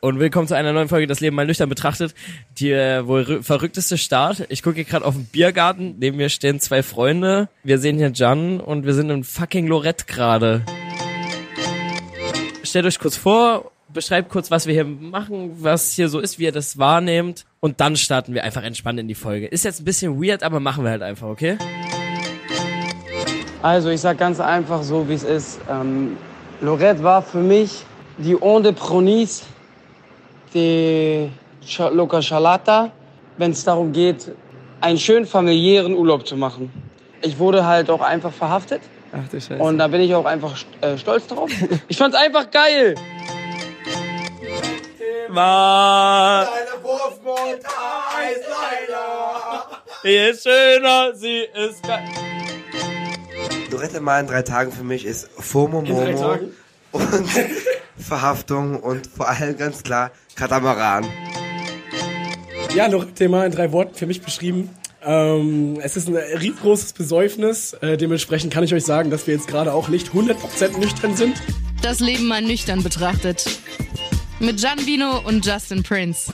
Und 0.00 0.20
willkommen 0.20 0.46
zu 0.46 0.54
einer 0.54 0.72
neuen 0.72 0.88
Folge 0.88 1.08
Das 1.08 1.18
Leben 1.18 1.34
mal 1.34 1.46
nüchtern 1.46 1.68
betrachtet. 1.68 2.14
Die 2.58 2.70
wohl 2.70 3.42
verrückteste 3.42 3.98
Start. 3.98 4.46
Ich 4.50 4.62
gucke 4.62 4.76
hier 4.76 4.84
gerade 4.84 5.04
auf 5.04 5.14
den 5.14 5.24
Biergarten. 5.24 5.96
Neben 5.98 6.16
mir 6.16 6.28
stehen 6.28 6.60
zwei 6.60 6.84
Freunde. 6.84 7.48
Wir 7.64 7.78
sehen 7.78 7.98
hier 7.98 8.12
Jan 8.14 8.60
und 8.60 8.86
wir 8.86 8.94
sind 8.94 9.10
in 9.10 9.24
fucking 9.24 9.66
Lorette 9.66 10.04
gerade. 10.06 10.62
Stellt 12.62 12.86
euch 12.86 13.00
kurz 13.00 13.16
vor, 13.16 13.72
beschreibt 13.92 14.28
kurz, 14.28 14.50
was 14.52 14.66
wir 14.66 14.74
hier 14.74 14.84
machen, 14.84 15.56
was 15.58 15.92
hier 15.92 16.08
so 16.08 16.20
ist, 16.20 16.38
wie 16.38 16.44
ihr 16.44 16.52
das 16.52 16.78
wahrnehmt. 16.78 17.46
Und 17.58 17.80
dann 17.80 17.96
starten 17.96 18.32
wir 18.32 18.44
einfach 18.44 18.62
entspannt 18.62 19.00
in 19.00 19.08
die 19.08 19.16
Folge. 19.16 19.46
Ist 19.46 19.64
jetzt 19.64 19.80
ein 19.80 19.84
bisschen 19.84 20.22
weird, 20.22 20.44
aber 20.44 20.60
machen 20.60 20.84
wir 20.84 20.90
halt 20.90 21.02
einfach, 21.02 21.26
okay? 21.26 21.58
Also 23.60 23.90
ich 23.90 24.00
sag 24.00 24.18
ganz 24.18 24.38
einfach 24.38 24.84
so, 24.84 25.08
wie 25.08 25.14
es 25.14 25.24
ist. 25.24 25.58
Ähm, 25.68 26.16
Lorette 26.60 27.02
war 27.02 27.22
für 27.22 27.38
mich 27.38 27.84
die 28.18 28.40
Onde 28.40 28.72
Pronis 28.72 29.44
de 30.54 31.28
Loca 31.92 32.22
Charlata, 32.22 32.90
wenn 33.36 33.50
es 33.50 33.64
darum 33.64 33.92
geht, 33.92 34.32
einen 34.80 34.98
schönen 34.98 35.26
familiären 35.26 35.94
Urlaub 35.94 36.26
zu 36.26 36.36
machen. 36.36 36.72
Ich 37.22 37.38
wurde 37.38 37.66
halt 37.66 37.90
auch 37.90 38.00
einfach 38.00 38.32
verhaftet. 38.32 38.80
Ach 39.12 39.28
du 39.30 39.40
Scheiße. 39.40 39.62
Und 39.62 39.78
da 39.78 39.88
bin 39.88 40.00
ich 40.00 40.14
auch 40.14 40.24
einfach 40.24 40.54
äh, 40.80 40.96
stolz 40.96 41.26
drauf. 41.26 41.50
Ich 41.88 41.96
fand's 41.96 42.16
einfach 42.16 42.50
geil. 42.50 42.94
Leila. 48.88 49.66
Sie 50.02 50.14
ist 50.14 50.42
schöner, 50.44 51.14
sie 51.14 51.40
ist 51.52 51.82
geil. 51.82 52.35
Lorette 53.70 54.00
mal 54.00 54.20
in 54.20 54.26
drei 54.26 54.42
Tagen 54.42 54.72
für 54.72 54.84
mich 54.84 55.04
ist 55.04 55.28
FOMO 55.38 55.82
Momo 55.82 56.38
und 56.92 57.02
Verhaftung 57.98 58.80
und 58.80 59.06
vor 59.06 59.28
allem 59.28 59.56
ganz 59.56 59.82
klar 59.82 60.10
Katamaran. 60.34 61.06
Ja, 62.74 62.88
noch 62.88 63.06
Thema 63.12 63.46
in 63.46 63.52
drei 63.52 63.72
Worten 63.72 63.94
für 63.94 64.06
mich 64.06 64.22
beschrieben. 64.22 64.70
Ähm, 65.02 65.78
es 65.80 65.96
ist 65.96 66.08
ein 66.08 66.16
riesengroßes 66.16 66.92
Besäufnis. 66.92 67.72
Äh, 67.74 67.96
dementsprechend 67.96 68.52
kann 68.52 68.64
ich 68.64 68.74
euch 68.74 68.84
sagen, 68.84 69.10
dass 69.10 69.26
wir 69.26 69.34
jetzt 69.34 69.48
gerade 69.48 69.72
auch 69.72 69.88
nicht 69.88 70.08
100% 70.10 70.78
nüchtern 70.78 71.16
sind. 71.16 71.40
Das 71.80 72.00
Leben 72.00 72.26
mal 72.26 72.42
nüchtern 72.42 72.82
betrachtet. 72.82 73.60
Mit 74.40 74.60
Gian 74.60 74.84
Vino 74.84 75.20
und 75.26 75.46
Justin 75.46 75.82
Prince. 75.82 76.32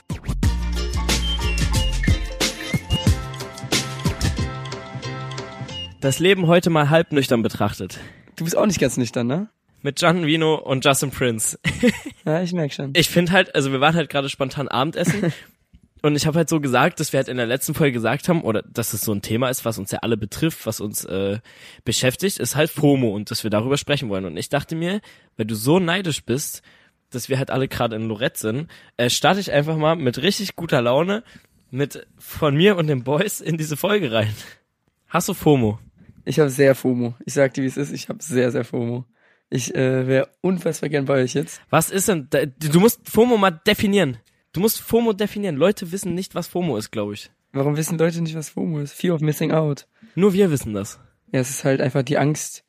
Das 6.03 6.19
Leben 6.19 6.47
heute 6.47 6.69
mal 6.69 6.89
halb 6.89 7.13
nüchtern 7.13 7.43
betrachtet. 7.43 7.97
Du 8.35 8.43
bist 8.43 8.57
auch 8.57 8.65
nicht 8.65 8.81
ganz 8.81 8.97
nüchtern, 8.97 9.25
ne? 9.25 9.47
Mit 9.83 9.99
Gian 9.99 10.25
Vino 10.25 10.55
und 10.55 10.83
Justin 10.83 11.11
Prince. 11.11 11.57
Ja, 12.25 12.41
ich 12.41 12.51
merk 12.51 12.73
schon. 12.73 12.91
Ich 12.95 13.09
finde 13.09 13.31
halt, 13.31 13.55
also 13.55 13.71
wir 13.71 13.79
waren 13.79 13.95
halt 13.95 14.09
gerade 14.09 14.27
spontan 14.27 14.67
Abendessen 14.67 15.31
und 16.01 16.17
ich 16.17 16.25
habe 16.25 16.39
halt 16.39 16.49
so 16.49 16.59
gesagt, 16.59 16.99
dass 16.99 17.13
wir 17.13 17.19
halt 17.19 17.29
in 17.29 17.37
der 17.37 17.45
letzten 17.45 17.73
Folge 17.73 17.93
gesagt 17.93 18.27
haben, 18.27 18.41
oder 18.41 18.63
dass 18.63 18.91
es 18.91 18.99
so 19.01 19.13
ein 19.13 19.21
Thema 19.21 19.47
ist, 19.47 19.63
was 19.63 19.77
uns 19.77 19.91
ja 19.91 19.99
alle 19.99 20.17
betrifft, 20.17 20.65
was 20.65 20.81
uns 20.81 21.05
äh, 21.05 21.39
beschäftigt, 21.85 22.37
ist 22.37 22.57
halt 22.57 22.69
FOMO 22.69 23.15
und 23.15 23.31
dass 23.31 23.43
wir 23.43 23.49
darüber 23.49 23.77
sprechen 23.77 24.09
wollen. 24.09 24.25
Und 24.25 24.35
ich 24.35 24.49
dachte 24.49 24.75
mir, 24.75 24.99
wenn 25.37 25.47
du 25.47 25.55
so 25.55 25.79
neidisch 25.79 26.25
bist, 26.25 26.63
dass 27.11 27.29
wir 27.29 27.37
halt 27.37 27.49
alle 27.49 27.69
gerade 27.69 27.95
in 27.95 28.09
Lorette 28.09 28.39
sind, 28.39 28.69
äh, 28.97 29.09
starte 29.09 29.39
ich 29.39 29.53
einfach 29.53 29.77
mal 29.77 29.95
mit 29.95 30.21
richtig 30.21 30.57
guter 30.57 30.81
Laune 30.81 31.23
mit 31.71 32.05
von 32.17 32.55
mir 32.55 32.75
und 32.75 32.87
den 32.87 33.05
Boys 33.05 33.39
in 33.39 33.57
diese 33.57 33.77
Folge 33.77 34.11
rein. 34.11 34.33
Hast 35.07 35.29
du 35.29 35.33
FOMO? 35.33 35.79
Ich 36.25 36.39
habe 36.39 36.49
sehr 36.49 36.75
FOMO. 36.75 37.15
Ich 37.25 37.33
sag 37.33 37.53
dir, 37.53 37.63
wie 37.63 37.67
es 37.67 37.77
ist. 37.77 37.91
Ich 37.91 38.09
habe 38.09 38.23
sehr, 38.23 38.51
sehr 38.51 38.63
FOMO. 38.63 39.05
Ich 39.49 39.75
äh, 39.75 40.07
wäre 40.07 40.29
unfassbar 40.41 40.89
gern 40.89 41.05
bei 41.05 41.21
euch 41.21 41.33
jetzt. 41.33 41.61
Was 41.69 41.89
ist 41.89 42.07
denn, 42.07 42.27
du 42.29 42.79
musst 42.79 43.07
FOMO 43.09 43.37
mal 43.37 43.51
definieren. 43.51 44.17
Du 44.51 44.61
musst 44.61 44.81
FOMO 44.81 45.13
definieren. 45.13 45.55
Leute 45.55 45.91
wissen 45.91 46.15
nicht, 46.15 46.35
was 46.35 46.47
FOMO 46.47 46.77
ist, 46.77 46.91
glaube 46.91 47.13
ich. 47.13 47.31
Warum 47.51 47.77
wissen 47.77 47.97
Leute 47.97 48.21
nicht, 48.21 48.35
was 48.35 48.49
FOMO 48.49 48.79
ist? 48.79 48.93
Fear 48.93 49.15
of 49.15 49.21
Missing 49.21 49.51
Out. 49.51 49.87
Nur 50.15 50.33
wir 50.33 50.49
wissen 50.49 50.73
das. 50.73 50.99
Ja, 51.31 51.39
es 51.39 51.49
ist 51.49 51.63
halt 51.63 51.81
einfach 51.81 52.03
die 52.03 52.17
Angst, 52.17 52.63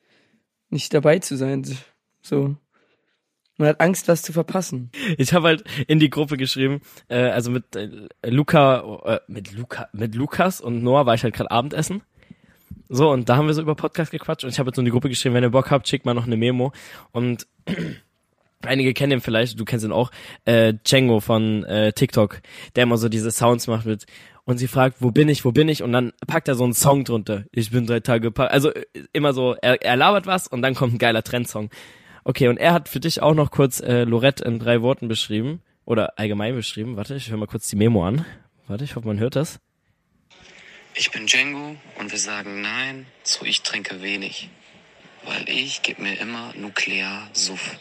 nicht 0.69 0.93
dabei 0.93 1.19
zu 1.21 1.37
sein. 1.37 1.65
So. 2.23 2.57
Man 3.57 3.69
hat 3.69 3.81
Angst, 3.81 4.09
was 4.09 4.23
zu 4.23 4.33
verpassen. 4.33 4.91
Ich 5.17 5.33
habe 5.33 5.47
halt 5.49 5.65
in 5.87 6.01
die 6.01 6.11
Gruppe 6.11 6.37
geschrieben, 6.37 6.81
äh, 7.09 7.29
also 7.29 7.51
mit 7.51 7.77
äh, 7.77 8.09
Luca, 8.25 9.01
äh, 9.05 9.21
mit 9.29 9.53
Luca, 9.53 9.89
mit 9.93 10.15
Lukas 10.15 10.61
und 10.61 10.83
Noah 10.83 11.07
war 11.07 11.15
ich 11.15 11.23
halt 11.23 11.35
gerade 11.35 11.53
Abendessen. 11.53 12.03
So, 12.89 13.11
und 13.11 13.29
da 13.29 13.37
haben 13.37 13.47
wir 13.47 13.55
so 13.55 13.63
über 13.63 13.75
Podcast 13.75 14.11
gequatscht 14.11 14.45
und 14.45 14.51
ich 14.51 14.59
habe 14.59 14.69
jetzt 14.69 14.77
so 14.77 14.81
in 14.83 14.87
die 14.87 14.91
Gruppe 14.91 15.09
geschrieben, 15.09 15.35
wenn 15.35 15.45
ihr 15.45 15.51
Bock 15.51 15.71
habt, 15.71 15.89
schickt 15.89 16.05
mal 16.05 16.15
noch 16.15 16.27
eine 16.27 16.37
Memo. 16.37 16.73
Und 17.13 17.47
einige 18.63 18.93
kennen 18.93 19.13
ihn 19.13 19.21
vielleicht, 19.21 19.59
du 19.59 19.65
kennst 19.65 19.85
ihn 19.85 19.93
auch, 19.93 20.11
äh, 20.45 20.75
Django 20.85 21.21
von 21.21 21.65
äh, 21.65 21.93
TikTok, 21.93 22.41
der 22.77 22.83
immer 22.83 22.99
so 22.99 23.09
diese 23.09 23.31
Sounds 23.31 23.67
macht 23.67 23.87
mit 23.87 24.07
und 24.45 24.59
sie 24.59 24.69
fragt, 24.69 24.97
wo 25.01 25.11
bin 25.11 25.29
ich, 25.29 25.45
wo 25.45 25.53
bin 25.53 25.69
ich? 25.69 25.83
Und 25.83 25.93
dann 25.93 26.13
packt 26.27 26.49
er 26.49 26.55
so 26.55 26.65
einen 26.65 26.75
Song 26.75 27.05
drunter. 27.05 27.45
Ich 27.51 27.71
bin 27.71 27.87
drei 27.87 28.01
Tage 28.01 28.33
Also 28.37 28.71
äh, 28.71 28.85
immer 29.13 29.33
so, 29.33 29.57
er, 29.61 29.83
er 29.83 29.97
labert 29.97 30.27
was 30.27 30.47
und 30.47 30.63
dann 30.63 30.75
kommt 30.75 30.95
ein 30.95 30.99
geiler 30.99 31.23
Trendsong. 31.23 31.71
Okay, 32.25 32.49
und 32.49 32.59
er 32.59 32.73
hat 32.73 32.89
für 32.89 33.01
dich 33.01 33.23
auch 33.23 33.35
noch 33.35 33.51
kurz 33.51 33.81
äh, 33.81 34.05
Lorette 34.05 34.45
in 34.45 34.59
drei 34.59 34.83
Worten 34.83 35.09
beschrieben. 35.09 35.63
Oder 35.87 36.19
allgemein 36.19 36.55
beschrieben. 36.55 36.97
Warte, 36.97 37.15
ich 37.15 37.31
höre 37.31 37.37
mal 37.37 37.47
kurz 37.47 37.69
die 37.69 37.77
Memo 37.77 38.07
an. 38.07 38.25
Warte, 38.67 38.85
ich 38.85 38.97
hoffe, 38.97 39.07
man 39.07 39.19
hört 39.19 39.37
das. 39.37 39.61
Ich 40.97 41.11
bin 41.11 41.27
Django 41.27 41.77
und 41.99 42.13
wir 42.13 42.19
sagen 42.19 42.61
Nein 42.61 43.07
zu 43.25 43.45
Ich 43.45 43.63
trinke 43.63 44.01
wenig. 44.01 44.49
Weil 45.25 45.49
ich 45.49 45.83
gebe 45.83 46.03
mir 46.03 46.21
immer 46.21 46.53
nuklear 46.57 47.29
Suff. 47.33 47.77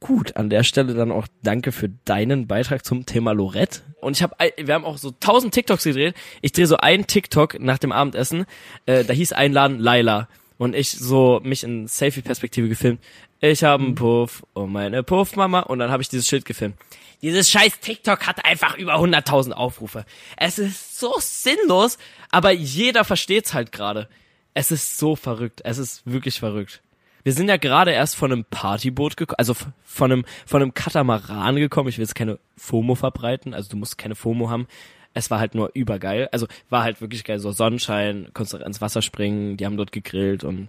Gut, 0.00 0.36
an 0.36 0.50
der 0.50 0.62
Stelle 0.62 0.92
dann 0.92 1.10
auch 1.10 1.26
danke 1.42 1.72
für 1.72 1.88
deinen 1.88 2.46
Beitrag 2.46 2.84
zum 2.84 3.06
Thema 3.06 3.32
Lorette. 3.32 3.80
Und 4.02 4.16
ich 4.16 4.22
habe, 4.22 4.36
wir 4.58 4.74
haben 4.74 4.84
auch 4.84 4.98
so 4.98 5.12
tausend 5.12 5.54
TikToks 5.54 5.84
gedreht. 5.84 6.14
Ich 6.42 6.52
drehe 6.52 6.66
so 6.66 6.76
einen 6.76 7.06
TikTok 7.06 7.58
nach 7.58 7.78
dem 7.78 7.92
Abendessen. 7.92 8.44
Äh, 8.84 9.04
da 9.04 9.14
hieß 9.14 9.32
Einladen 9.32 9.78
Laila. 9.78 10.28
Und 10.58 10.74
ich 10.74 10.90
so 10.90 11.40
mich 11.42 11.62
in 11.64 11.86
Selfie-Perspektive 11.86 12.68
gefilmt. 12.68 13.00
Ich 13.40 13.62
habe 13.62 13.84
einen 13.84 13.94
Puff 13.94 14.42
und 14.54 14.72
meine 14.72 15.02
Puffmama. 15.02 15.60
Und 15.60 15.78
dann 15.78 15.90
habe 15.90 16.02
ich 16.02 16.08
dieses 16.08 16.26
Schild 16.26 16.44
gefilmt. 16.44 16.76
Dieses 17.22 17.50
scheiß 17.50 17.80
TikTok 17.80 18.26
hat 18.26 18.44
einfach 18.44 18.76
über 18.76 18.94
100.000 18.94 19.52
Aufrufe. 19.52 20.04
Es 20.36 20.58
ist 20.58 20.98
so 20.98 21.14
sinnlos, 21.18 21.98
aber 22.30 22.50
jeder 22.50 23.04
versteht's 23.04 23.54
halt 23.54 23.72
gerade. 23.72 24.08
Es 24.54 24.70
ist 24.70 24.98
so 24.98 25.16
verrückt. 25.16 25.60
Es 25.64 25.78
ist 25.78 26.02
wirklich 26.06 26.38
verrückt. 26.38 26.82
Wir 27.26 27.32
sind 27.32 27.48
ja 27.48 27.56
gerade 27.56 27.90
erst 27.90 28.14
von 28.14 28.30
einem 28.30 28.44
Partyboot 28.44 29.16
gekommen, 29.16 29.38
also 29.38 29.54
von 29.82 30.12
einem, 30.12 30.24
von 30.46 30.62
einem 30.62 30.74
Katamaran 30.74 31.56
gekommen. 31.56 31.88
Ich 31.88 31.98
will 31.98 32.04
jetzt 32.04 32.14
keine 32.14 32.38
FOMO 32.56 32.94
verbreiten, 32.94 33.52
also 33.52 33.68
du 33.68 33.76
musst 33.76 33.98
keine 33.98 34.14
FOMO 34.14 34.48
haben. 34.48 34.68
Es 35.16 35.30
war 35.30 35.40
halt 35.40 35.54
nur 35.54 35.70
übergeil. 35.72 36.28
Also 36.30 36.46
war 36.68 36.82
halt 36.82 37.00
wirklich 37.00 37.24
geil, 37.24 37.38
so 37.38 37.50
Sonnenschein, 37.50 38.28
konntest 38.34 38.52
du 38.52 38.58
ins 38.58 38.82
Wasser 38.82 39.00
springen, 39.00 39.56
die 39.56 39.64
haben 39.64 39.78
dort 39.78 39.90
gegrillt 39.90 40.44
und 40.44 40.68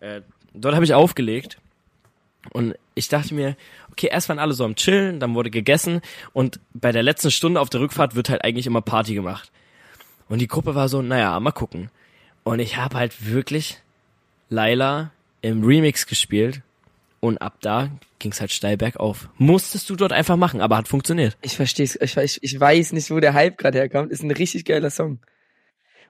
äh, 0.00 0.20
dort 0.52 0.74
habe 0.74 0.84
ich 0.84 0.92
aufgelegt. 0.92 1.56
Und 2.50 2.74
ich 2.94 3.08
dachte 3.08 3.34
mir, 3.34 3.56
okay, 3.90 4.08
erst 4.12 4.28
waren 4.28 4.38
alle 4.38 4.52
so 4.52 4.66
am 4.66 4.76
Chillen, 4.76 5.18
dann 5.18 5.34
wurde 5.34 5.50
gegessen 5.50 6.02
und 6.34 6.60
bei 6.74 6.92
der 6.92 7.02
letzten 7.02 7.30
Stunde 7.30 7.58
auf 7.58 7.70
der 7.70 7.80
Rückfahrt 7.80 8.14
wird 8.14 8.28
halt 8.28 8.44
eigentlich 8.44 8.66
immer 8.66 8.82
Party 8.82 9.14
gemacht. 9.14 9.50
Und 10.28 10.40
die 10.40 10.46
Gruppe 10.46 10.74
war 10.74 10.90
so, 10.90 11.00
naja, 11.00 11.40
mal 11.40 11.52
gucken. 11.52 11.90
Und 12.44 12.58
ich 12.58 12.76
habe 12.76 12.98
halt 12.98 13.26
wirklich 13.26 13.80
Laila 14.50 15.10
im 15.40 15.64
Remix 15.64 16.06
gespielt 16.06 16.60
und 17.20 17.38
ab 17.38 17.58
da 17.60 17.90
ging's 18.18 18.40
halt 18.40 18.52
steil 18.52 18.76
bergauf. 18.76 19.28
Musstest 19.38 19.88
du 19.90 19.96
dort 19.96 20.12
einfach 20.12 20.36
machen, 20.36 20.60
aber 20.60 20.76
hat 20.76 20.88
funktioniert. 20.88 21.36
Ich 21.42 21.56
versteh's. 21.56 21.98
Ich, 22.00 22.16
ich, 22.16 22.42
ich 22.42 22.60
weiß 22.60 22.92
nicht, 22.92 23.10
wo 23.10 23.20
der 23.20 23.34
Hype 23.34 23.58
gerade 23.58 23.78
herkommt. 23.78 24.12
Ist 24.12 24.22
ein 24.22 24.30
richtig 24.30 24.64
geiler 24.64 24.90
Song. 24.90 25.20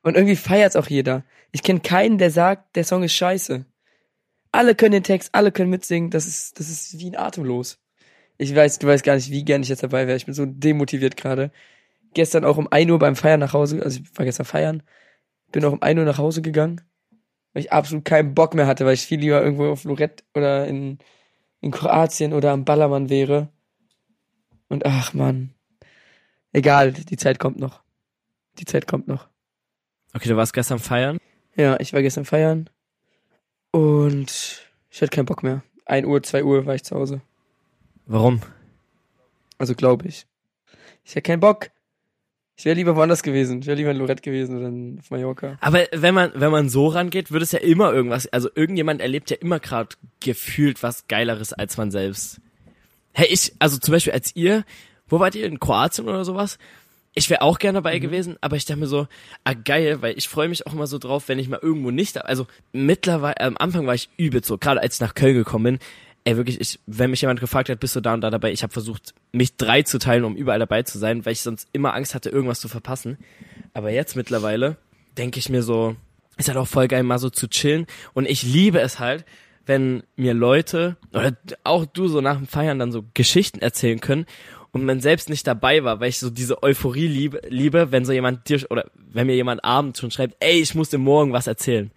Und 0.03 0.15
irgendwie 0.17 0.37
feiert's 0.37 0.77
auch 0.77 0.89
jeder. 0.89 1.25
Ich 1.53 1.63
kenne 1.63 1.81
keinen, 1.81 2.19
der 2.19 2.31
sagt, 2.31 2.77
der 2.77 2.85
Song 2.85 3.03
ist 3.03 3.15
scheiße. 3.15 3.65
Alle 4.53 4.75
können 4.75 4.93
den 4.93 5.03
Text, 5.03 5.31
alle 5.33 5.53
können 5.53 5.71
mitsingen. 5.71 6.11
Das 6.11 6.27
ist, 6.27 6.59
das 6.59 6.69
ist 6.69 6.99
wie 6.99 7.11
ein 7.11 7.17
Atemlos. 7.17 7.79
Ich 8.39 8.55
weiß, 8.55 8.79
du 8.79 8.87
weißt 8.87 9.05
gar 9.05 9.15
nicht, 9.15 9.31
wie 9.31 9.45
gern 9.45 9.63
ich 9.63 9.69
jetzt 9.69 9.83
dabei 9.83 10.07
wäre. 10.07 10.17
Ich 10.17 10.27
bin 10.27 10.35
so 10.35 10.45
demotiviert 10.47 11.17
gerade. 11.17 11.51
Gestern 12.15 12.45
auch 12.45 12.57
um 12.57 12.71
1 12.71 12.91
Uhr 12.91 12.99
beim 12.99 13.17
Feiern 13.17 13.41
nach 13.41 13.53
Hause, 13.53 13.83
also 13.83 14.01
ich 14.01 14.19
war 14.19 14.25
gestern 14.25 14.47
feiern, 14.47 14.83
bin 15.53 15.65
auch 15.65 15.73
um 15.73 15.83
1 15.83 15.99
Uhr 15.99 16.05
nach 16.05 16.19
Hause 16.19 16.41
gegangen, 16.41 16.81
weil 17.57 17.63
ich 17.63 17.73
absolut 17.73 18.05
keinen 18.05 18.35
Bock 18.35 18.53
mehr 18.53 18.67
hatte, 18.67 18.85
weil 18.85 18.93
ich 18.93 19.07
viel 19.07 19.19
lieber 19.19 19.43
irgendwo 19.43 19.71
auf 19.71 19.85
Lorette 19.85 20.23
oder 20.35 20.67
in, 20.67 20.99
in 21.63 21.71
Kroatien 21.71 22.35
oder 22.35 22.53
am 22.53 22.67
Ballermann 22.67 23.09
wäre. 23.09 23.49
Und 24.69 24.85
ach 24.85 25.15
man, 25.15 25.55
egal, 26.53 26.93
die 26.93 27.17
Zeit 27.17 27.39
kommt 27.39 27.59
noch. 27.59 27.81
Die 28.59 28.67
Zeit 28.67 28.87
kommt 28.87 29.09
noch. 29.09 29.29
Okay, 30.13 30.29
du 30.29 30.37
warst 30.37 30.53
gestern 30.53 30.79
feiern. 30.79 31.17
Ja, 31.55 31.81
ich 31.81 31.95
war 31.95 32.03
gestern 32.03 32.27
feiern 32.27 32.69
und 33.71 34.67
ich 34.91 35.01
hatte 35.01 35.17
keinen 35.17 35.25
Bock 35.25 35.43
mehr. 35.43 35.63
1 35.87 36.07
Uhr, 36.07 36.23
2 36.23 36.45
Uhr 36.45 36.67
war 36.67 36.75
ich 36.75 36.85
zu 36.85 36.95
Hause. 36.95 37.23
Warum? 38.05 38.43
Also 39.57 39.75
glaube 39.75 40.09
ich. 40.09 40.27
Ich 41.05 41.13
hatte 41.13 41.23
keinen 41.23 41.41
Bock. 41.41 41.71
Ich 42.59 42.65
wäre 42.65 42.75
lieber 42.75 42.97
woanders 42.97 43.23
gewesen. 43.23 43.61
Ich 43.61 43.67
wäre 43.67 43.77
lieber 43.77 43.91
in 43.91 43.99
Lorette 43.99 44.23
gewesen 44.23 44.57
oder 44.57 44.69
in, 44.69 44.99
auf 44.99 45.11
Mallorca. 45.11 45.59
Aber 45.61 45.87
wenn 45.93 46.15
man, 46.15 46.33
wenn 46.35 46.51
man 46.51 46.71
so 46.71 46.87
rangeht, 46.87 47.31
wird 47.31 47.43
es 47.43 47.53
ja 47.53 47.59
immer 47.59 47.93
irgendwas, 47.93 48.27
also 48.29 48.49
irgendjemand 48.55 49.03
erlebt 49.03 49.31
ja 49.31 49.37
immer 49.37 49.61
gerade 49.61 49.91
gefühlt 50.21 50.83
was 50.83 51.07
Geileres 51.07 51.53
als 51.53 51.77
man 51.77 51.91
selbst. 51.91 52.41
Hey, 53.13 53.29
ich, 53.31 53.53
also 53.59 53.77
zum 53.77 53.93
Beispiel 53.93 54.15
als 54.15 54.35
ihr, 54.35 54.65
wo 55.07 55.21
wart 55.21 55.35
ihr, 55.35 55.45
in 55.45 55.61
Kroatien 55.61 56.09
oder 56.09 56.25
sowas? 56.25 56.59
Ich 57.15 57.31
wäre 57.31 57.43
auch 57.43 57.59
gerne 57.59 57.77
dabei 57.77 57.99
gewesen, 57.99 58.37
aber 58.41 58.57
ich 58.57 58.65
dachte 58.65 58.81
mir 58.81 58.87
so, 58.87 59.07
ah 59.45 59.55
geil, 59.55 60.03
weil 60.03 60.19
ich 60.19 60.29
freue 60.29 60.49
mich 60.49 60.67
auch 60.67 60.73
immer 60.73 60.87
so 60.87 60.99
drauf, 60.99 61.29
wenn 61.29 61.39
ich 61.39 61.49
mal 61.49 61.61
irgendwo 61.63 61.91
nicht, 61.91 62.23
also 62.23 62.47
mittlerweile, 62.73 63.41
am 63.41 63.57
Anfang 63.57 63.87
war 63.87 63.95
ich 63.95 64.11
übel 64.19 64.45
so, 64.45 64.59
gerade 64.59 64.83
als 64.83 64.97
ich 64.97 65.01
nach 65.01 65.15
Köln 65.15 65.35
gekommen 65.35 65.65
bin, 65.65 65.79
ey 66.27 66.37
wirklich, 66.37 66.61
ich, 66.61 66.81
wenn 66.87 67.11
mich 67.11 67.21
jemand 67.21 67.39
gefragt 67.39 67.69
hat, 67.69 67.79
bist 67.79 67.95
du 67.95 68.01
da 68.01 68.13
und 68.13 68.21
da 68.21 68.31
dabei, 68.31 68.51
ich 68.51 68.65
habe 68.65 68.73
versucht, 68.73 69.15
mich 69.31 69.57
drei 69.57 69.83
zu 69.83 69.99
teilen, 69.99 70.25
um 70.25 70.35
überall 70.35 70.59
dabei 70.59 70.83
zu 70.83 70.99
sein, 70.99 71.25
weil 71.25 71.33
ich 71.33 71.41
sonst 71.41 71.69
immer 71.73 71.95
Angst 71.95 72.17
hatte, 72.17 72.31
irgendwas 72.31 72.59
zu 72.59 72.67
verpassen. 72.67 73.17
Aber 73.75 73.91
jetzt 73.91 74.17
mittlerweile 74.17 74.77
denke 75.17 75.39
ich 75.39 75.49
mir 75.49 75.63
so, 75.63 75.95
ist 76.37 76.49
halt 76.49 76.59
auch 76.59 76.67
voll 76.67 76.89
geil, 76.89 77.05
mal 77.05 77.21
so 77.21 77.31
zu 77.31 77.49
chillen. 77.49 77.87
Und 78.13 78.29
ich 78.29 78.43
liebe 78.43 78.81
es 78.81 78.99
halt, 78.99 79.25
wenn 79.67 80.03
mir 80.17 80.35
Leute 80.35 80.97
oder 81.13 81.37
auch 81.63 81.87
du 81.87 82.09
so 82.09 82.21
nach 82.21 82.37
dem 82.37 82.49
Feiern 82.49 82.81
dann 82.81 82.91
so 82.91 83.05
Geschichten 83.15 83.61
erzählen 83.61 84.01
können 84.01 84.27
und 84.73 84.85
man 84.85 85.01
selbst 85.01 85.31
nicht 85.31 85.47
dabei 85.47 85.85
war, 85.85 86.01
weil 86.01 86.09
ich 86.09 86.19
so 86.19 86.29
diese 86.29 86.61
Euphorie 86.61 87.07
liebe, 87.07 87.41
liebe 87.49 87.93
wenn 87.93 88.05
so 88.05 88.13
jemand 88.13 88.49
dir 88.49 88.67
oder 88.71 88.91
wenn 88.97 89.29
mir 89.29 89.37
jemand 89.37 89.65
abends 89.65 90.01
schon 90.01 90.11
schreibt, 90.11 90.35
ey, 90.41 90.61
ich 90.61 90.75
muss 90.75 90.91
dir 90.91 90.99
morgen 90.99 91.33
was 91.33 91.47
erzählen. 91.47 91.93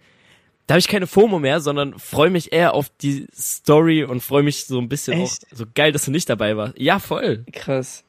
Da 0.70 0.74
habe 0.74 0.78
ich 0.78 0.86
keine 0.86 1.08
FOMO 1.08 1.40
mehr, 1.40 1.58
sondern 1.58 1.98
freue 1.98 2.30
mich 2.30 2.52
eher 2.52 2.74
auf 2.74 2.90
die 3.02 3.26
Story 3.36 4.04
und 4.04 4.20
freue 4.20 4.44
mich 4.44 4.66
so 4.66 4.78
ein 4.78 4.88
bisschen 4.88 5.14
Echt? 5.14 5.44
auch 5.50 5.56
so 5.56 5.64
geil, 5.74 5.90
dass 5.90 6.04
du 6.04 6.12
nicht 6.12 6.30
dabei 6.30 6.56
warst. 6.56 6.78
Ja, 6.78 7.00
voll. 7.00 7.44
Krass. 7.52 8.04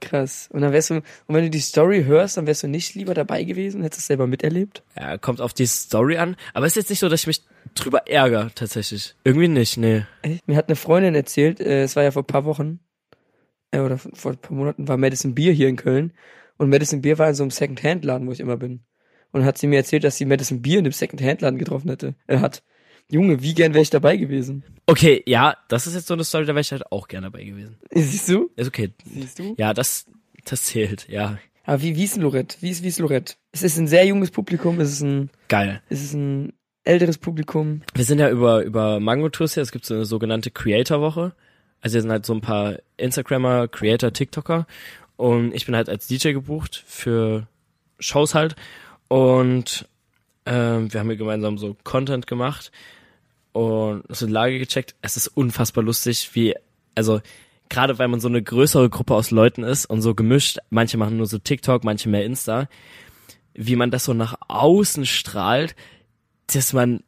Krass. 0.00 0.48
Und 0.50 0.62
dann 0.62 0.72
wärst 0.72 0.88
du, 0.88 0.94
und 0.94 1.04
wenn 1.26 1.44
du 1.44 1.50
die 1.50 1.60
Story 1.60 2.04
hörst, 2.04 2.38
dann 2.38 2.46
wärst 2.46 2.62
du 2.62 2.66
nicht 2.66 2.94
lieber 2.94 3.12
dabei 3.12 3.44
gewesen, 3.44 3.82
hättest 3.82 3.98
du 3.98 4.00
es 4.00 4.06
selber 4.06 4.26
miterlebt? 4.26 4.82
Ja, 4.98 5.18
kommt 5.18 5.42
auf 5.42 5.52
die 5.52 5.66
Story 5.66 6.16
an, 6.16 6.36
aber 6.54 6.64
es 6.64 6.72
ist 6.72 6.76
jetzt 6.76 6.88
nicht 6.88 7.00
so, 7.00 7.10
dass 7.10 7.20
ich 7.20 7.26
mich 7.26 7.42
drüber 7.74 8.06
ärgere 8.08 8.52
tatsächlich. 8.54 9.14
Irgendwie 9.24 9.48
nicht, 9.48 9.76
nee. 9.76 10.06
Mir 10.46 10.56
hat 10.56 10.68
eine 10.68 10.76
Freundin 10.76 11.14
erzählt, 11.14 11.60
äh, 11.60 11.82
es 11.82 11.94
war 11.94 12.04
ja 12.04 12.10
vor 12.10 12.22
ein 12.22 12.26
paar 12.26 12.46
Wochen, 12.46 12.80
äh, 13.70 13.80
oder 13.80 13.98
vor 13.98 14.12
vor 14.14 14.32
ein 14.32 14.38
paar 14.38 14.56
Monaten, 14.56 14.88
war 14.88 14.96
Madison 14.96 15.34
Beer 15.34 15.52
hier 15.52 15.68
in 15.68 15.76
Köln. 15.76 16.14
Und 16.56 16.70
Madison 16.70 17.02
Beer 17.02 17.18
war 17.18 17.28
in 17.28 17.34
so 17.34 17.42
einem 17.42 17.50
Second-Hand-Laden, 17.50 18.26
wo 18.26 18.32
ich 18.32 18.40
immer 18.40 18.56
bin. 18.56 18.80
Und 19.38 19.44
hat 19.44 19.56
sie 19.56 19.68
mir 19.68 19.76
erzählt, 19.76 20.02
dass 20.02 20.16
sie 20.16 20.24
Madison 20.24 20.62
Beer 20.62 20.80
in 20.80 20.84
einem 20.84 20.90
Second-Hand-Laden 20.90 21.60
getroffen 21.60 21.90
hätte. 21.90 22.16
Er 22.26 22.40
hat. 22.40 22.64
Junge, 23.08 23.40
wie 23.40 23.54
gern 23.54 23.72
wäre 23.72 23.82
ich 23.82 23.90
dabei 23.90 24.16
gewesen? 24.16 24.64
Okay, 24.86 25.22
ja, 25.26 25.56
das 25.68 25.86
ist 25.86 25.94
jetzt 25.94 26.08
so 26.08 26.14
eine 26.14 26.24
Story, 26.24 26.44
da 26.44 26.54
wäre 26.54 26.60
ich 26.60 26.72
halt 26.72 26.90
auch 26.90 27.06
gerne 27.06 27.28
dabei 27.28 27.44
gewesen. 27.44 27.78
Siehst 27.94 28.28
du? 28.28 28.50
Ist 28.56 28.66
okay. 28.66 28.92
Siehst 29.04 29.38
du? 29.38 29.54
Ja, 29.56 29.72
das, 29.74 30.06
das 30.44 30.64
zählt, 30.64 31.08
ja. 31.08 31.38
Aber 31.62 31.80
wie, 31.82 31.94
wie 31.94 32.02
ist 32.02 32.16
Lorette? 32.16 32.56
Wie 32.60 32.70
ist, 32.70 32.82
wie 32.82 32.88
ist 32.88 32.98
Lorette? 32.98 33.34
Es 33.52 33.62
ist 33.62 33.78
ein 33.78 33.86
sehr 33.86 34.04
junges 34.04 34.32
Publikum, 34.32 34.80
es 34.80 34.90
ist 34.90 35.02
ein, 35.02 35.30
Geil. 35.46 35.80
es 35.88 36.02
ist 36.02 36.14
ein 36.14 36.52
älteres 36.82 37.18
Publikum. 37.18 37.82
Wir 37.94 38.04
sind 38.04 38.18
ja 38.18 38.28
über, 38.28 38.64
über 38.64 38.98
Mango 38.98 39.28
Tours 39.28 39.54
hier, 39.54 39.62
es 39.62 39.70
gibt 39.70 39.86
so 39.86 39.94
eine 39.94 40.04
sogenannte 40.04 40.50
Creator-Woche. 40.50 41.32
Also 41.80 41.94
hier 41.94 42.02
sind 42.02 42.10
halt 42.10 42.26
so 42.26 42.34
ein 42.34 42.40
paar 42.40 42.78
Instagrammer, 42.96 43.68
Creator, 43.68 44.12
TikToker. 44.12 44.66
Und 45.16 45.54
ich 45.54 45.64
bin 45.64 45.76
halt 45.76 45.88
als 45.88 46.08
DJ 46.08 46.32
gebucht 46.32 46.82
für 46.86 47.46
Shows 48.00 48.34
halt. 48.34 48.56
Und 49.08 49.88
ähm, 50.46 50.92
wir 50.92 51.00
haben 51.00 51.08
hier 51.08 51.16
gemeinsam 51.16 51.58
so 51.58 51.76
Content 51.84 52.26
gemacht 52.26 52.70
und 53.52 54.04
so 54.08 54.26
die 54.26 54.32
Lage 54.32 54.58
gecheckt. 54.58 54.94
Es 55.02 55.16
ist 55.16 55.28
unfassbar 55.28 55.82
lustig, 55.82 56.30
wie, 56.34 56.54
also 56.94 57.20
gerade 57.68 57.98
weil 57.98 58.08
man 58.08 58.20
so 58.20 58.28
eine 58.28 58.42
größere 58.42 58.90
Gruppe 58.90 59.14
aus 59.14 59.30
Leuten 59.30 59.62
ist 59.62 59.86
und 59.86 60.02
so 60.02 60.14
gemischt, 60.14 60.58
manche 60.70 60.96
machen 60.96 61.16
nur 61.16 61.26
so 61.26 61.38
TikTok, 61.38 61.84
manche 61.84 62.08
mehr 62.08 62.24
Insta, 62.24 62.68
wie 63.54 63.76
man 63.76 63.90
das 63.90 64.04
so 64.04 64.14
nach 64.14 64.36
außen 64.48 65.06
strahlt, 65.06 65.74
dass 66.46 66.72
man 66.72 67.02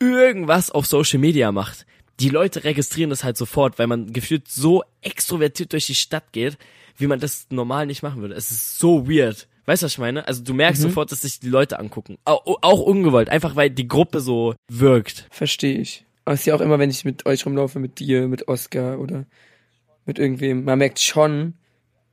irgendwas 0.00 0.70
auf 0.70 0.86
Social 0.86 1.18
Media 1.18 1.52
macht. 1.52 1.86
Die 2.20 2.28
Leute 2.28 2.64
registrieren 2.64 3.10
das 3.10 3.24
halt 3.24 3.36
sofort, 3.36 3.78
weil 3.78 3.86
man 3.86 4.12
gefühlt 4.12 4.48
so 4.48 4.82
extrovertiert 5.00 5.72
durch 5.72 5.86
die 5.86 5.94
Stadt 5.94 6.32
geht, 6.32 6.58
wie 6.96 7.06
man 7.06 7.20
das 7.20 7.46
normal 7.50 7.86
nicht 7.86 8.02
machen 8.02 8.20
würde. 8.20 8.34
Es 8.34 8.50
ist 8.50 8.78
so 8.78 9.08
weird. 9.08 9.48
Weißt 9.66 9.82
du, 9.82 9.84
was 9.84 9.92
ich 9.92 9.98
meine? 9.98 10.26
Also 10.26 10.42
du 10.42 10.54
merkst 10.54 10.82
sofort, 10.82 11.12
dass 11.12 11.22
sich 11.22 11.38
die 11.38 11.48
Leute 11.48 11.78
angucken. 11.78 12.18
Auch, 12.24 12.58
auch 12.62 12.80
ungewollt, 12.80 13.28
einfach 13.28 13.54
weil 13.54 13.70
die 13.70 13.86
Gruppe 13.86 14.20
so 14.20 14.54
wirkt. 14.68 15.26
Verstehe 15.30 15.78
ich. 15.78 16.04
Aber 16.24 16.34
es 16.34 16.40
ist 16.40 16.46
ja 16.46 16.54
auch 16.54 16.60
immer, 16.60 16.78
wenn 16.78 16.90
ich 16.90 17.04
mit 17.04 17.26
euch 17.26 17.46
rumlaufe, 17.46 17.78
mit 17.78 17.98
dir, 17.98 18.28
mit 18.28 18.48
Oscar 18.48 18.98
oder 18.98 19.24
mit 20.04 20.18
irgendwem, 20.18 20.64
man 20.64 20.78
merkt 20.78 21.00
schon, 21.00 21.54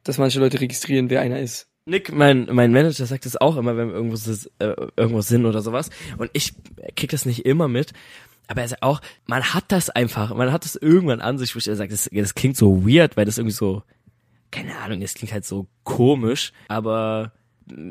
dass 0.04 0.18
manche 0.18 0.40
Leute 0.40 0.62
registrieren, 0.62 1.10
wer 1.10 1.22
einer 1.22 1.40
ist. 1.40 1.68
Nick, 1.86 2.14
mein, 2.14 2.48
mein 2.52 2.72
Manager 2.72 3.06
sagt 3.06 3.26
das 3.26 3.36
auch 3.36 3.58
immer, 3.58 3.76
wenn 3.76 3.88
wir 3.90 3.96
irgendwo, 3.96 4.18
äh, 4.60 4.76
irgendwo 4.96 5.22
sind 5.22 5.46
oder 5.46 5.62
sowas. 5.62 5.90
Und 6.18 6.30
ich 6.34 6.54
krieg 6.96 7.10
das 7.10 7.26
nicht 7.26 7.46
immer 7.46 7.68
mit. 7.68 7.94
Aber 8.48 8.62
er 8.62 8.68
sagt 8.68 8.84
auch, 8.84 9.02
man 9.26 9.54
hat 9.54 9.66
das 9.68 9.90
einfach, 9.90 10.34
man 10.36 10.52
hat 10.52 10.66
das 10.66 10.76
irgendwann 10.76 11.22
an 11.22 11.38
sich, 11.38 11.54
wo 11.54 11.60
ich 11.60 11.66
sagt, 11.66 11.92
das, 11.92 12.10
das 12.12 12.36
klingt 12.36 12.58
so 12.58 12.88
weird, 12.88 13.16
weil 13.18 13.26
das 13.26 13.38
irgendwie 13.38 13.56
so, 13.56 13.84
keine 14.52 14.78
Ahnung, 14.78 15.02
das 15.02 15.14
klingt 15.14 15.34
halt 15.34 15.46
so 15.46 15.68
komisch, 15.84 16.52
aber 16.68 17.34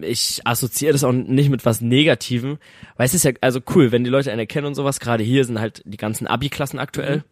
ich 0.02 0.40
assoziiere 0.44 0.92
das 0.92 1.04
auch 1.04 1.12
nicht 1.12 1.50
mit 1.50 1.64
was 1.64 1.80
Negativem, 1.80 2.58
weil 2.96 3.06
es 3.06 3.14
ist 3.14 3.24
ja 3.24 3.32
also 3.40 3.60
cool, 3.74 3.92
wenn 3.92 4.04
die 4.04 4.10
Leute 4.10 4.30
einen 4.30 4.40
erkennen 4.40 4.66
und 4.66 4.74
sowas. 4.74 5.00
Gerade 5.00 5.22
hier 5.22 5.44
sind 5.44 5.60
halt 5.60 5.82
die 5.84 5.96
ganzen 5.96 6.26
Abi-Klassen 6.26 6.78
aktuell, 6.78 7.24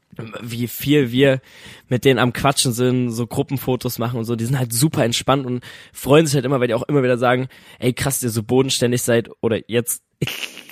wie 0.43 0.69
viel 0.69 1.11
wir 1.11 1.41
mit 1.89 2.05
denen 2.05 2.19
am 2.19 2.33
Quatschen 2.33 2.73
sind, 2.73 3.11
so 3.11 3.27
Gruppenfotos 3.27 3.99
machen 3.99 4.19
und 4.19 4.25
so. 4.25 4.37
Die 4.37 4.45
sind 4.45 4.59
halt 4.59 4.73
super 4.73 5.05
entspannt 5.05 5.47
und 5.47 5.65
freuen 5.93 6.27
sich 6.27 6.35
halt 6.35 6.45
immer, 6.45 6.61
weil 6.61 6.69
die 6.69 6.75
auch 6.75 6.85
immer 6.85 7.03
wieder 7.03 7.19
sagen, 7.19 7.49
ey 7.79 7.93
krass, 7.93 8.23
ihr 8.23 8.31
so 8.31 8.43
bodenständig 8.43 9.03
seid 9.03 9.29
oder 9.41 9.59
jetzt. 9.69 10.03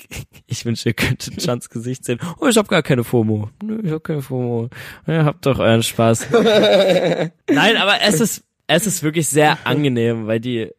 Ich 0.47 0.63
wünsche, 0.63 0.89
ihr 0.89 0.93
könntet 0.93 1.43
Chans 1.43 1.69
Gesicht 1.69 2.05
sehen. 2.05 2.19
Oh, 2.39 2.47
ich 2.47 2.55
hab 2.55 2.67
gar 2.67 2.83
keine 2.83 3.03
FOMO. 3.03 3.49
Nö, 3.63 3.81
ich 3.83 3.91
hab 3.91 4.03
keine 4.03 4.21
FOMO. 4.21 4.69
Ja, 5.07 5.25
habt 5.25 5.45
doch 5.45 5.59
euren 5.59 5.83
Spaß. 5.83 6.29
Nein, 6.31 7.77
aber 7.77 7.99
es 8.01 8.21
ist, 8.21 8.43
es 8.67 8.87
ist 8.87 9.03
wirklich 9.03 9.27
sehr 9.27 9.65
angenehm, 9.65 10.27
weil 10.27 10.39
die, 10.39 10.71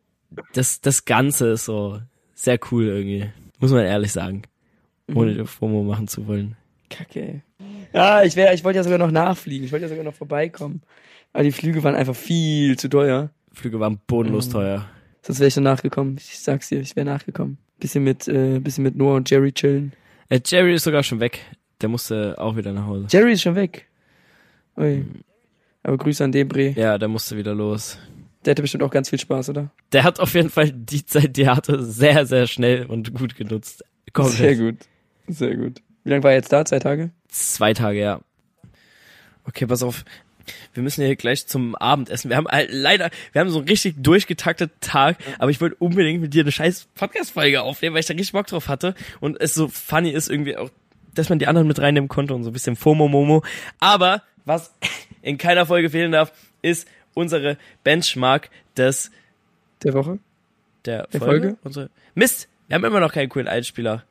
das, 0.54 0.80
das 0.80 1.04
Ganze 1.04 1.48
ist 1.48 1.64
so 1.64 2.00
sehr 2.34 2.58
cool 2.70 2.86
irgendwie. 2.86 3.28
Muss 3.58 3.72
man 3.72 3.84
ehrlich 3.84 4.12
sagen. 4.12 4.42
Ohne 5.12 5.34
die 5.34 5.44
FOMO 5.44 5.82
machen 5.82 6.08
zu 6.08 6.26
wollen. 6.26 6.56
Kacke. 6.88 7.42
Ja, 7.92 8.22
ich 8.22 8.36
wäre, 8.36 8.54
ich 8.54 8.64
wollte 8.64 8.78
ja 8.78 8.84
sogar 8.84 8.98
noch 8.98 9.10
nachfliegen. 9.10 9.64
Ich 9.64 9.72
wollte 9.72 9.84
ja 9.84 9.88
sogar 9.88 10.04
noch 10.04 10.14
vorbeikommen. 10.14 10.82
Aber 11.32 11.42
die 11.42 11.52
Flüge 11.52 11.82
waren 11.82 11.94
einfach 11.94 12.16
viel 12.16 12.78
zu 12.78 12.88
teuer. 12.88 13.30
Flüge 13.52 13.80
waren 13.80 13.98
bodenlos 14.06 14.48
teuer. 14.48 14.86
Sonst 15.22 15.40
wäre 15.40 15.48
ich 15.48 15.54
schon 15.54 15.64
nachgekommen. 15.64 16.16
Ich 16.18 16.38
sag's 16.38 16.68
dir, 16.68 16.80
ich 16.80 16.94
wäre 16.94 17.06
nachgekommen. 17.06 17.58
Bisschen 17.78 18.04
mit, 18.04 18.26
äh, 18.28 18.58
bisschen 18.58 18.84
mit 18.84 18.96
Noah 18.96 19.16
und 19.16 19.30
Jerry 19.30 19.52
chillen. 19.52 19.92
Äh, 20.28 20.40
Jerry 20.44 20.74
ist 20.74 20.84
sogar 20.84 21.02
schon 21.02 21.20
weg. 21.20 21.40
Der 21.80 21.88
musste 21.88 22.34
auch 22.38 22.56
wieder 22.56 22.72
nach 22.72 22.86
Hause. 22.86 23.06
Jerry 23.10 23.32
ist 23.32 23.42
schon 23.42 23.54
weg. 23.54 23.86
Ui. 24.76 25.04
Aber 25.82 25.98
Grüße 25.98 26.24
an 26.24 26.32
Debre. 26.32 26.70
Ja, 26.70 26.98
der 26.98 27.08
musste 27.08 27.36
wieder 27.36 27.54
los. 27.54 27.98
Der 28.44 28.52
hatte 28.52 28.62
bestimmt 28.62 28.82
auch 28.82 28.90
ganz 28.90 29.10
viel 29.10 29.18
Spaß, 29.18 29.50
oder? 29.50 29.70
Der 29.92 30.04
hat 30.04 30.20
auf 30.20 30.34
jeden 30.34 30.50
Fall 30.50 30.70
die 30.72 31.04
Zeit, 31.04 31.36
die 31.36 31.42
er 31.42 31.56
hatte, 31.56 31.82
sehr, 31.82 32.26
sehr 32.26 32.46
schnell 32.46 32.86
und 32.86 33.12
gut 33.12 33.36
genutzt. 33.36 33.84
Komplett. 34.12 34.36
Sehr 34.36 34.56
gut. 34.56 34.76
Sehr 35.28 35.56
gut. 35.56 35.82
Wie 36.04 36.10
lange 36.10 36.22
war 36.22 36.30
er 36.30 36.36
jetzt 36.36 36.52
da? 36.52 36.64
Zwei 36.64 36.78
Tage? 36.78 37.10
Zwei 37.28 37.74
Tage, 37.74 38.00
ja. 38.00 38.20
Okay, 39.44 39.66
pass 39.66 39.82
auf. 39.82 40.04
Wir 40.74 40.82
müssen 40.82 41.00
ja 41.00 41.06
hier 41.08 41.16
gleich 41.16 41.46
zum 41.46 41.74
Abendessen. 41.74 42.28
Wir 42.30 42.36
haben 42.36 42.46
halt 42.48 42.70
leider, 42.72 43.10
wir 43.32 43.40
haben 43.40 43.50
so 43.50 43.58
einen 43.58 43.68
richtig 43.68 43.94
durchgetakteten 44.02 44.76
Tag, 44.80 45.16
aber 45.38 45.50
ich 45.50 45.60
wollte 45.60 45.76
unbedingt 45.78 46.20
mit 46.20 46.34
dir 46.34 46.42
eine 46.42 46.52
scheiß 46.52 46.86
Podcast-Folge 46.94 47.62
aufnehmen, 47.62 47.94
weil 47.94 48.00
ich 48.00 48.06
da 48.06 48.12
richtig 48.14 48.32
Bock 48.32 48.46
drauf 48.46 48.68
hatte 48.68 48.94
und 49.20 49.40
es 49.40 49.54
so 49.54 49.68
funny 49.68 50.10
ist 50.10 50.28
irgendwie 50.30 50.56
auch, 50.56 50.70
dass 51.14 51.28
man 51.28 51.38
die 51.38 51.46
anderen 51.46 51.66
mit 51.68 51.78
reinnehmen 51.80 52.08
konnte 52.08 52.34
und 52.34 52.44
so 52.44 52.50
ein 52.50 52.52
bisschen 52.52 52.76
FOMO-Momo. 52.76 53.42
Aber 53.80 54.22
was 54.44 54.72
in 55.22 55.38
keiner 55.38 55.66
Folge 55.66 55.90
fehlen 55.90 56.12
darf, 56.12 56.32
ist 56.62 56.86
unsere 57.14 57.56
Benchmark 57.84 58.50
des, 58.76 59.10
Der 59.82 59.94
Woche? 59.94 60.18
der, 60.84 61.06
Der 61.08 61.20
Folge. 61.20 61.40
Folge? 61.48 61.58
Unsere, 61.64 61.90
Mist! 62.14 62.48
Wir 62.68 62.74
haben 62.74 62.84
immer 62.84 63.00
noch 63.00 63.12
keinen 63.12 63.28
coolen 63.28 63.46
Einspieler. 63.48 64.04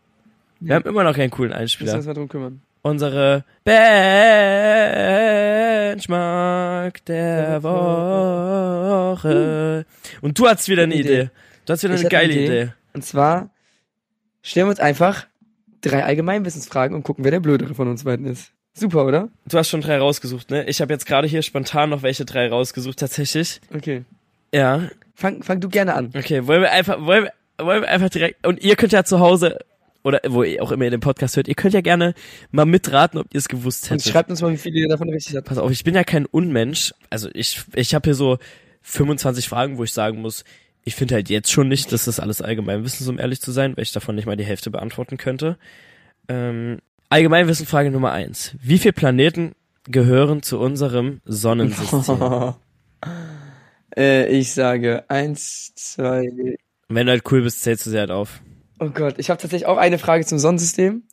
Wir 0.62 0.76
haben 0.76 0.86
immer 0.88 1.04
noch 1.04 1.16
keinen 1.16 1.30
coolen 1.30 1.50
Müssen 1.50 1.58
wir 1.58 1.62
Einspieler. 1.62 1.96
uns 1.96 2.06
mal 2.06 2.14
drum 2.14 2.30
kümmern. 2.30 2.62
Unsere 2.86 3.44
Benchmark 3.64 3.74
der 7.06 7.64
Woche. 7.64 9.26
Und 10.22 10.38
du 10.38 10.48
hast 10.48 10.70
wieder 10.70 10.84
eine 10.84 10.94
Idee. 10.94 11.32
Du 11.66 11.74
hast 11.74 11.82
wieder 11.82 11.96
Ich 11.96 12.02
eine 12.02 12.06
hab 12.06 12.14
eine 12.14 12.28
geile 12.28 12.34
Idee. 12.34 12.62
Idee. 12.62 12.74
Und 12.94 13.04
zwar 13.04 13.50
stellen 14.44 14.68
wir 14.68 14.70
uns 14.70 14.80
einfach 14.80 15.26
drei 15.82 16.04
Allgemeinwissensfragen 16.04 16.96
und 16.96 17.02
gucken, 17.02 17.24
wer 17.24 17.32
der 17.32 17.40
Blödere 17.40 17.74
von 17.74 17.88
uns 17.88 18.04
beiden 18.04 18.28
ist. 18.28 18.52
Super, 18.76 19.08
oder? 19.08 19.30
Du 19.48 19.58
hast 19.58 19.70
schon 19.70 19.82
drei 19.82 19.98
rausgesucht, 19.98 20.52
ne? 20.52 20.66
Ich 20.66 20.80
habe 20.80 20.94
jetzt 20.94 21.08
gerade 21.08 21.28
hier 21.28 21.42
spontan 21.42 21.90
noch 21.90 22.04
welche 22.04 22.24
drei 22.24 22.50
rausgesucht, 22.50 23.00
tatsächlich. 23.00 23.62
Okay. 23.74 24.04
Ja. 24.54 24.90
Fang, 25.16 25.42
fang 25.42 25.60
du 25.60 25.70
gerne 25.70 25.96
an. 25.96 26.12
Okay, 26.16 26.46
wollen 26.46 26.62
wir 26.62 26.72
einfach, 26.72 27.04
wollen 27.04 27.24
wir, 27.24 27.34
wollen 27.66 27.82
wir 27.82 27.90
einfach 27.90 28.10
direkt, 28.10 28.46
und 28.46 28.62
ihr 28.62 28.76
könnt 28.76 28.92
ja 28.92 29.04
zu 29.04 29.20
Hause, 29.20 29.58
oder 30.06 30.22
wo 30.28 30.44
ihr 30.44 30.62
auch 30.62 30.72
immer 30.72 30.86
ihr 30.86 30.92
den 30.92 31.00
Podcast 31.00 31.36
hört, 31.36 31.48
ihr 31.48 31.56
könnt 31.56 31.74
ja 31.74 31.82
gerne 31.82 32.14
mal 32.52 32.66
mitraten, 32.66 33.20
ob 33.20 33.28
ihr 33.34 33.40
es 33.40 33.50
gewusst 33.50 33.86
Und 33.86 33.98
hättet. 33.98 34.12
schreibt 34.12 34.30
uns 34.30 34.42
mal, 34.42 34.52
wie 34.52 34.58
viele 34.58 34.80
ihr 34.80 34.88
davon 34.88 35.10
richtig 35.10 35.36
hat. 35.36 35.46
Pass 35.46 35.58
auf, 35.58 35.72
ich 35.72 35.84
bin 35.84 35.96
ja 35.96 36.04
kein 36.04 36.28
Unmensch. 36.28 36.94
Also 37.10 37.28
ich, 37.34 37.64
ich 37.74 37.96
habe 37.96 38.06
hier 38.06 38.14
so 38.14 38.38
25 38.84 39.50
Fragen, 39.50 39.80
wo 39.80 39.84
ich 39.84 39.92
sagen 39.92 40.22
muss, 40.22 40.46
ich 40.84 40.94
finde 40.94 41.16
halt 41.16 41.30
jetzt 41.30 41.52
schon 41.52 41.68
nicht, 41.68 41.92
dass 41.92 42.06
das 42.06 42.20
alles 42.20 42.42
Allgemeinwissen 42.42 43.04
ist, 43.04 43.10
um 43.10 43.18
ehrlich 43.18 43.42
zu 43.42 43.52
sein, 43.52 43.76
weil 43.76 43.82
ich 43.82 43.92
davon 43.92 44.14
nicht 44.14 44.28
mal 44.28 44.38
die 44.38 44.46
Hälfte 44.46 44.70
beantworten 44.70 45.18
könnte. 45.18 45.58
Ähm, 46.30 46.78
Allgemeinwissen 47.10 47.66
Frage 47.66 47.90
Nummer 47.90 48.12
eins. 48.12 48.56
Wie 48.62 48.78
viele 48.78 48.94
Planeten 48.94 49.54
gehören 49.86 50.44
zu 50.44 50.60
unserem 50.60 51.22
Sonnensystem? 51.26 52.54
äh, 53.98 54.28
ich 54.28 54.54
sage 54.54 55.10
eins, 55.10 55.74
zwei. 55.74 56.58
Wenn 56.90 57.08
du 57.08 57.12
halt 57.12 57.24
cool 57.32 57.42
bist, 57.42 57.64
zählst 57.64 57.88
du 57.88 57.90
sie 57.90 57.98
halt 57.98 58.12
auf. 58.12 58.42
Oh 58.80 58.90
Gott, 58.90 59.16
ich 59.18 59.30
habe 59.30 59.42
tatsächlich 59.42 59.68
auch 59.68 59.78
eine 59.78 59.98
Frage 59.98 60.26
zum 60.26 60.38
Sonnensystem. 60.38 61.04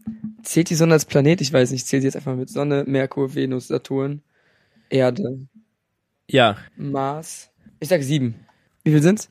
Zählt 0.42 0.68
die 0.70 0.74
Sonne 0.74 0.94
als 0.94 1.04
Planet? 1.04 1.40
Ich 1.40 1.52
weiß 1.52 1.70
nicht. 1.70 1.86
Zählt 1.86 2.02
sie 2.02 2.08
jetzt 2.08 2.16
einfach 2.16 2.34
mit 2.34 2.50
Sonne, 2.50 2.84
Merkur, 2.86 3.34
Venus, 3.34 3.68
Saturn, 3.68 4.22
Erde, 4.90 5.46
Ja. 6.28 6.56
Mars? 6.76 7.50
Ich 7.78 7.88
sage 7.88 8.02
sieben. 8.02 8.34
Wie 8.84 8.90
viel 8.90 9.02
sind's? 9.02 9.28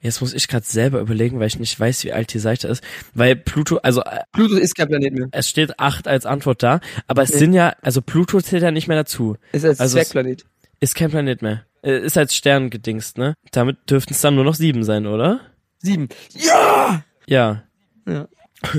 Jetzt 0.00 0.20
muss 0.20 0.32
ich 0.34 0.48
gerade 0.48 0.64
selber 0.64 1.00
überlegen, 1.00 1.38
weil 1.40 1.48
ich 1.48 1.58
nicht 1.58 1.78
weiß, 1.78 2.04
wie 2.04 2.12
alt 2.12 2.32
die 2.32 2.38
Seite 2.38 2.68
ist. 2.68 2.82
Weil 3.14 3.34
Pluto, 3.36 3.78
also 3.78 4.02
äh, 4.02 4.20
Pluto 4.32 4.54
ist 4.56 4.74
kein 4.74 4.88
Planet 4.88 5.12
mehr. 5.14 5.28
es 5.32 5.48
steht 5.48 5.78
acht 5.80 6.06
als 6.06 6.24
Antwort 6.26 6.62
da, 6.62 6.80
aber 7.08 7.22
es 7.22 7.32
Nee. 7.32 7.38
sind 7.38 7.52
ja, 7.54 7.74
also 7.82 8.00
Pluto 8.02 8.40
zählt 8.40 8.62
ja 8.62 8.70
nicht 8.70 8.88
mehr 8.88 8.96
dazu. 8.98 9.36
Ist 9.52 9.64
als 9.64 9.80
Also 9.80 9.94
Zwergplanet. 9.96 10.44
Ist 10.80 10.94
kein 10.94 11.10
Planet 11.10 11.42
mehr. 11.42 11.64
Äh, 11.82 11.98
Ist 11.98 12.16
als 12.16 12.34
Stern 12.34 12.70
gedingst, 12.70 13.18
ne? 13.18 13.34
Damit 13.50 13.90
dürften 13.90 14.12
es 14.12 14.20
dann 14.20 14.34
nur 14.34 14.44
noch 14.44 14.54
sieben 14.54 14.84
sein, 14.84 15.06
oder? 15.06 15.40
Sieben. 15.78 16.08
Ja! 16.34 17.02
Ja. 17.26 17.62
Ja. 18.06 18.28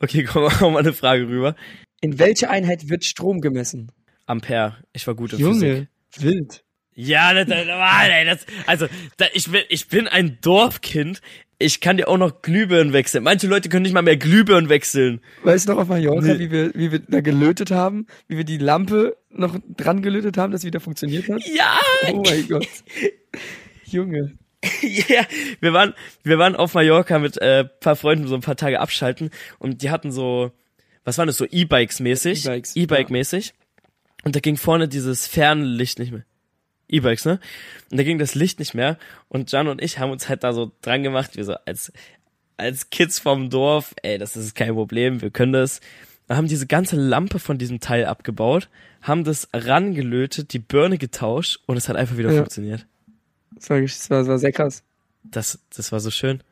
okay, 0.00 0.24
komm, 0.24 0.50
komm 0.58 0.72
mal 0.74 0.80
eine 0.80 0.92
Frage 0.92 1.26
rüber. 1.28 1.54
In 2.00 2.18
welcher 2.18 2.50
Einheit 2.50 2.88
wird 2.88 3.04
Strom 3.04 3.40
gemessen? 3.40 3.90
Ampere. 4.26 4.76
Ich 4.92 5.06
war 5.06 5.14
gut 5.14 5.32
in 5.32 5.38
Physik. 5.38 5.88
wild. 6.18 6.64
Ja, 6.94 7.32
das, 7.32 7.46
das, 7.48 7.66
das 7.66 8.46
also 8.66 8.86
da, 9.16 9.26
ich 9.32 9.50
bin 9.50 9.62
ich 9.68 9.88
bin 9.88 10.08
ein 10.08 10.38
Dorfkind. 10.40 11.20
Ich 11.60 11.80
kann 11.80 11.96
dir 11.96 12.08
auch 12.08 12.18
noch 12.18 12.42
Glühbirnen 12.42 12.92
wechseln. 12.92 13.24
Manche 13.24 13.46
Leute 13.48 13.68
können 13.68 13.82
nicht 13.82 13.92
mal 13.92 14.02
mehr 14.02 14.16
Glühbirnen 14.16 14.68
wechseln. 14.68 15.20
Weißt 15.42 15.66
du 15.68 15.72
noch 15.72 15.80
auf 15.80 15.88
Mallorca, 15.88 16.26
Nee. 16.26 16.38
wie 16.38 16.50
wir, 16.52 16.74
wie 16.74 16.92
wir 16.92 16.98
da 17.00 17.20
gelötet 17.20 17.70
haben? 17.72 18.06
Wie 18.28 18.36
wir 18.36 18.44
die 18.44 18.58
Lampe 18.58 19.16
noch 19.30 19.58
dran 19.76 20.02
gelötet 20.02 20.36
haben, 20.36 20.52
dass 20.52 20.60
sie 20.60 20.68
wieder 20.68 20.80
funktioniert 20.80 21.28
hat? 21.28 21.42
Ja, 21.52 21.78
Oh 22.12 22.22
mein 22.24 22.46
Gott. 22.48 22.68
Junge. 23.84 24.36
ja, 24.82 25.24
wir 25.60 25.72
waren 25.72 25.94
wir 26.24 26.38
waren 26.38 26.56
auf 26.56 26.74
Mallorca 26.74 27.18
mit 27.18 27.36
äh, 27.40 27.64
paar 27.64 27.96
Freunden 27.96 28.26
so 28.26 28.34
ein 28.34 28.40
paar 28.40 28.56
Tage 28.56 28.80
abschalten 28.80 29.30
und 29.58 29.82
die 29.82 29.90
hatten 29.90 30.10
so 30.10 30.50
was 31.04 31.16
waren 31.16 31.26
das 31.28 31.36
so 31.36 31.46
E-Bikes 31.48 32.00
mäßig, 32.00 32.44
E-Bikes, 32.44 32.76
E-Bike 32.76 33.10
mäßig. 33.10 33.54
Und 34.24 34.34
da 34.34 34.40
ging 34.40 34.56
vorne 34.56 34.88
dieses 34.88 35.26
Fernlicht 35.28 36.00
nicht 36.00 36.10
mehr. 36.10 36.24
E-Bikes, 36.88 37.24
ne? 37.24 37.38
Und 37.90 37.98
da 37.98 38.02
ging 38.02 38.18
das 38.18 38.34
Licht 38.34 38.58
nicht 38.58 38.74
mehr 38.74 38.98
und 39.28 39.52
Jan 39.52 39.68
und 39.68 39.80
ich 39.80 39.98
haben 40.00 40.10
uns 40.10 40.28
halt 40.28 40.42
da 40.42 40.52
so 40.52 40.72
dran 40.82 41.02
gemacht, 41.02 41.36
wir 41.36 41.44
so 41.44 41.54
als 41.66 41.92
als 42.56 42.90
Kids 42.90 43.20
vom 43.20 43.50
Dorf, 43.50 43.94
ey, 44.02 44.18
das 44.18 44.36
ist 44.36 44.56
kein 44.56 44.74
Problem, 44.74 45.22
wir 45.22 45.30
können 45.30 45.52
das. 45.52 45.80
Wir 46.26 46.36
haben 46.36 46.48
diese 46.48 46.66
ganze 46.66 46.96
Lampe 46.96 47.38
von 47.38 47.56
diesem 47.56 47.78
Teil 47.80 48.04
abgebaut, 48.04 48.68
haben 49.00 49.22
das 49.24 49.48
rangelötet, 49.54 50.52
die 50.52 50.58
Birne 50.58 50.98
getauscht 50.98 51.60
und 51.66 51.76
es 51.76 51.88
hat 51.88 51.96
einfach 51.96 52.18
wieder 52.18 52.30
Ja. 52.32 52.38
funktioniert. 52.38 52.86
Das 53.58 53.70
war, 53.70 53.80
das 53.80 54.10
war, 54.10 54.18
das 54.20 54.28
war 54.28 54.38
sehr 54.38 54.52
krass. 54.52 54.82
Das, 55.24 55.58
das 55.74 55.92
war 55.92 56.00
so 56.00 56.10
schön. 56.10 56.42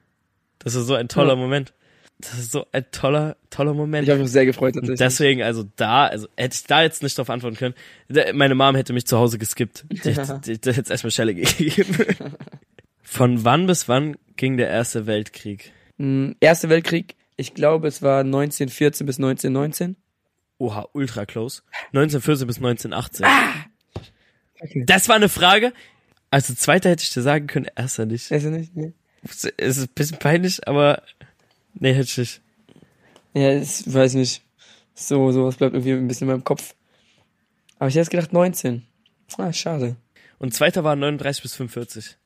Das 0.59 0.75
ist 0.75 0.87
so 0.87 0.95
ein 0.95 1.09
toller 1.09 1.31
Ja. 1.35 1.37
Moment. 1.37 1.73
Das 2.19 2.39
ist 2.39 2.51
so 2.51 2.67
ein 2.73 2.85
toller, 2.93 3.37
toller 3.51 3.75
Moment. 3.75 4.05
Ich 4.05 4.11
habe 4.11 4.23
mich 4.23 4.31
sehr 4.31 4.47
gefreut 4.47 4.75
tatsächlich. 4.75 4.99
deswegen, 4.99 5.43
also 5.43 5.65
da, 5.77 6.07
also 6.07 6.29
hätte 6.37 6.55
ich 6.55 6.65
da 6.65 6.83
jetzt 6.83 7.03
nicht 7.03 7.17
drauf 7.19 7.29
antworten 7.29 7.57
können. 7.57 7.75
Meine 8.33 8.55
Mom 8.55 8.75
hätte 8.75 8.95
mich 8.95 9.07
zu 9.07 9.19
Hause 9.19 9.39
geskippt. 9.39 9.85
Die, 9.91 10.15
die, 10.47 10.61
die, 10.61 10.71
es 10.71 10.91
erstmal 10.91 11.11
Schelle 11.11 11.35
gegeben. 11.35 11.95
Von 13.03 13.45
wann 13.45 13.67
bis 13.67 13.89
wann 13.89 14.17
ging 14.37 14.57
der 14.57 14.69
Erste 14.69 15.07
Weltkrieg? 15.07 15.73
Mm, 15.99 16.33
Erster 16.41 16.71
Weltkrieg, 16.71 17.17
ich 17.37 17.53
glaube, 17.53 17.87
es 17.87 18.01
war 18.01 18.21
1914 18.21 19.07
bis 19.07 19.19
1919. 19.19 19.97
Oha, 20.59 20.89
ultra 20.95 21.27
close. 21.27 21.63
1914 21.93 22.47
bis 22.47 22.57
1918. 22.57 23.27
Okay. 24.59 24.85
Das 24.87 25.09
war 25.09 25.17
eine 25.17 25.29
Frage. 25.29 25.75
Also 26.30 26.54
zweiter 26.54 26.90
hätte 26.90 27.02
ich 27.02 27.12
dir 27.12 27.23
sagen 27.23 27.47
können, 27.47 27.68
erster 27.76 28.06
nicht. 28.06 28.30
Du 28.30 28.50
nicht? 28.50 28.75
Nee. 28.76 28.92
Es 29.23 29.45
ist 29.45 29.78
ein 29.80 29.88
bisschen 29.95 30.18
peinlich, 30.18 30.66
aber 30.68 31.02
nee, 31.75 31.92
hätte 31.92 32.02
ich 32.09 32.18
nicht. 32.18 32.40
Ja, 33.35 33.56
ich 33.56 33.92
weiß 33.92 34.14
nicht. 34.14 34.42
So, 34.95 35.30
sowas 35.33 35.56
bleibt 35.56 35.75
irgendwie 35.75 35.92
ein 35.92 36.09
bisschen 36.09 36.26
in 36.28 36.33
meinem 36.35 36.45
Kopf. 36.45 36.75
Aber 37.78 37.88
ich 37.88 37.95
hätte 37.97 38.11
gedacht 38.11 38.33
19. 38.33 38.83
Ah, 39.38 39.52
schade. 39.52 39.97
Und 40.38 40.54
zweiter 40.54 40.85
war 40.85 40.97
39 40.97 41.42
bis 41.42 41.54
45. 41.54 42.16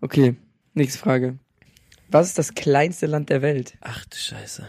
Okay, 0.00 0.36
nächste 0.74 0.98
Frage. 0.98 1.38
Was 2.08 2.28
ist 2.28 2.38
das 2.38 2.54
kleinste 2.54 3.06
Land 3.06 3.30
der 3.30 3.42
Welt? 3.42 3.76
Ach 3.80 4.04
du 4.06 4.16
Scheiße. 4.16 4.66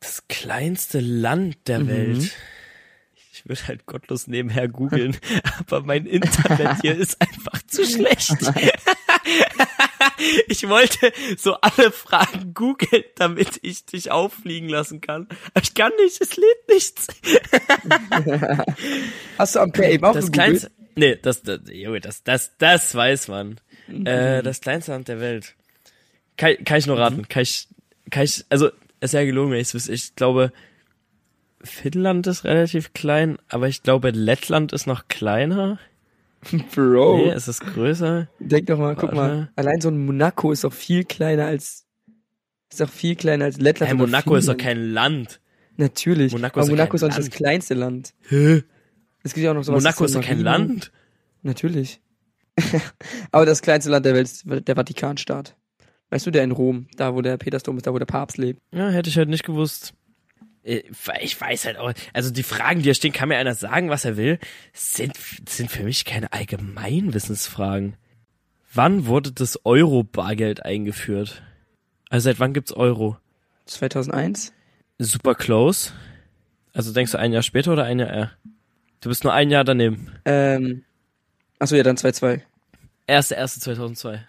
Das 0.00 0.26
kleinste 0.28 1.00
Land 1.00 1.56
der 1.68 1.80
Mhm. 1.80 1.88
Welt. 1.88 2.32
Ich 3.34 3.48
würde 3.48 3.66
halt 3.66 3.86
gottlos 3.86 4.26
nebenher 4.26 4.68
googeln, 4.68 5.16
aber 5.58 5.80
mein 5.80 6.04
Internet 6.04 6.82
hier 6.82 6.94
ist 6.94 7.20
einfach 7.20 7.62
zu 7.66 7.84
schlecht. 7.84 8.36
Ich 10.48 10.68
wollte 10.68 11.12
so 11.36 11.54
alle 11.54 11.90
Fragen 11.90 12.54
googeln, 12.54 13.04
damit 13.16 13.60
ich 13.62 13.86
dich 13.86 14.10
auffliegen 14.10 14.68
lassen 14.68 15.00
kann. 15.00 15.28
Aber 15.54 15.62
ich 15.62 15.74
kann 15.74 15.92
nicht, 16.00 16.20
es 16.20 16.36
lädt 16.36 16.68
nichts. 16.68 17.06
Hast 19.38 19.54
du 19.54 19.60
Ampere 19.60 19.90
eben 19.90 20.04
auch 20.04 20.12
Das 20.12 20.30
kleinste, 20.30 20.70
nee, 20.96 21.16
das, 21.16 21.42
das, 21.42 21.60
Junge, 21.70 22.00
das, 22.00 22.22
das, 22.24 22.52
das 22.58 22.94
weiß 22.94 23.28
man. 23.28 23.60
Mhm. 23.88 24.06
Äh, 24.06 24.42
das 24.42 24.60
kleinste 24.60 24.92
Land 24.92 25.08
der 25.08 25.20
Welt. 25.20 25.54
Kann, 26.36 26.56
kann 26.64 26.78
ich 26.78 26.86
nur 26.86 26.98
raten. 26.98 27.28
Kann 27.28 27.42
ich, 27.42 27.68
kann 28.10 28.24
ich, 28.24 28.44
also, 28.48 28.70
ist 29.00 29.14
ja 29.14 29.24
gelogen, 29.24 29.52
wenn 29.52 29.60
ich's 29.60 29.74
wüsste. 29.74 29.92
Ich 29.92 30.14
glaube, 30.14 30.52
Finnland 31.64 32.26
ist 32.26 32.44
relativ 32.44 32.92
klein, 32.92 33.38
aber 33.48 33.68
ich 33.68 33.82
glaube, 33.82 34.10
Lettland 34.10 34.72
ist 34.72 34.86
noch 34.86 35.08
kleiner. 35.08 35.78
Bro, 36.74 37.18
Nee, 37.18 37.30
es 37.30 37.48
ist 37.48 37.60
größer. 37.60 38.28
denk 38.40 38.66
doch 38.66 38.78
mal, 38.78 38.96
guck 38.96 39.12
mal. 39.12 39.30
Warte. 39.30 39.50
Allein 39.56 39.80
so 39.80 39.88
ein 39.88 40.04
Monaco 40.04 40.50
ist 40.52 40.64
doch 40.64 40.72
viel 40.72 41.04
kleiner 41.04 41.46
als, 41.46 41.86
ist 42.70 42.80
doch 42.80 42.88
viel 42.88 43.14
kleiner 43.14 43.44
als 43.44 43.58
Lettland. 43.58 43.90
Hey, 43.90 43.96
Monaco 43.96 44.34
ist 44.34 44.48
doch 44.48 44.56
kein 44.56 44.90
Land. 44.92 45.40
Natürlich. 45.76 46.32
Monaco 46.32 46.60
aber 46.60 46.62
ist 46.62 46.68
doch 46.68 46.76
Monaco 46.76 46.96
ist 46.96 47.02
auch 47.04 47.08
nicht 47.08 47.18
das 47.18 47.30
kleinste 47.30 47.74
Land. 47.74 48.14
Hä? 48.28 48.62
Es 49.22 49.34
gibt 49.34 49.44
ja 49.44 49.52
auch 49.52 49.54
noch 49.54 49.64
sowas. 49.64 49.82
Monaco 49.82 50.04
ist 50.04 50.14
doch 50.14 50.22
kein. 50.22 50.40
Land. 50.40 50.90
Natürlich. 51.42 52.00
aber 53.30 53.46
das 53.46 53.62
kleinste 53.62 53.90
Land 53.90 54.04
der 54.04 54.14
Welt 54.14 54.26
ist 54.26 54.44
der 54.46 54.76
Vatikanstaat. 54.76 55.56
Weißt 56.10 56.26
du, 56.26 56.30
der 56.30 56.44
in 56.44 56.50
Rom, 56.50 56.88
da 56.96 57.14
wo 57.14 57.22
der 57.22 57.38
Petersdom 57.38 57.78
ist, 57.78 57.86
da 57.86 57.94
wo 57.94 57.98
der 57.98 58.06
Papst 58.06 58.36
lebt. 58.36 58.60
Ja, 58.72 58.90
hätte 58.90 59.08
ich 59.08 59.16
halt 59.16 59.30
nicht 59.30 59.44
gewusst. 59.44 59.94
Äh, 60.64 60.82
Ich 61.20 61.40
weiß 61.40 61.66
halt 61.66 61.76
auch, 61.78 61.92
also 62.12 62.30
die 62.30 62.42
Fragen, 62.42 62.80
die 62.80 62.84
hier 62.84 62.94
stehen, 62.94 63.12
kann 63.12 63.28
mir 63.28 63.36
einer 63.36 63.54
sagen, 63.54 63.90
was 63.90 64.04
er 64.04 64.16
will, 64.16 64.38
sind, 64.72 65.16
sind 65.48 65.70
für 65.70 65.82
mich 65.84 66.04
keine 66.04 66.32
Allgemeinwissensfragen. 66.32 67.96
Wann 68.72 69.06
wurde 69.06 69.32
das 69.32 69.64
Euro-Bargeld 69.64 70.64
eingeführt? 70.64 71.42
Also 72.08 72.24
seit 72.24 72.40
wann 72.40 72.54
gibt's 72.54 72.72
Euro? 72.72 73.18
2001? 73.66 74.52
Super 74.98 75.34
close. 75.34 75.92
Also 76.74 76.92
denkst 76.92 77.12
du 77.12 77.18
ein 77.18 77.32
Jahr 77.32 77.42
später 77.42 77.72
oder 77.72 77.84
ein 77.84 77.98
Jahr 77.98 78.10
eher? 78.10 78.32
Du 79.00 79.08
bist 79.08 79.24
nur 79.24 79.32
ein 79.32 79.50
Jahr 79.50 79.64
daneben. 79.64 80.12
Ähm, 80.24 80.84
achso, 81.58 81.74
ja, 81.76 81.82
dann 81.82 81.96
2-2. 81.96 82.40
1.1.2002. 83.08 84.20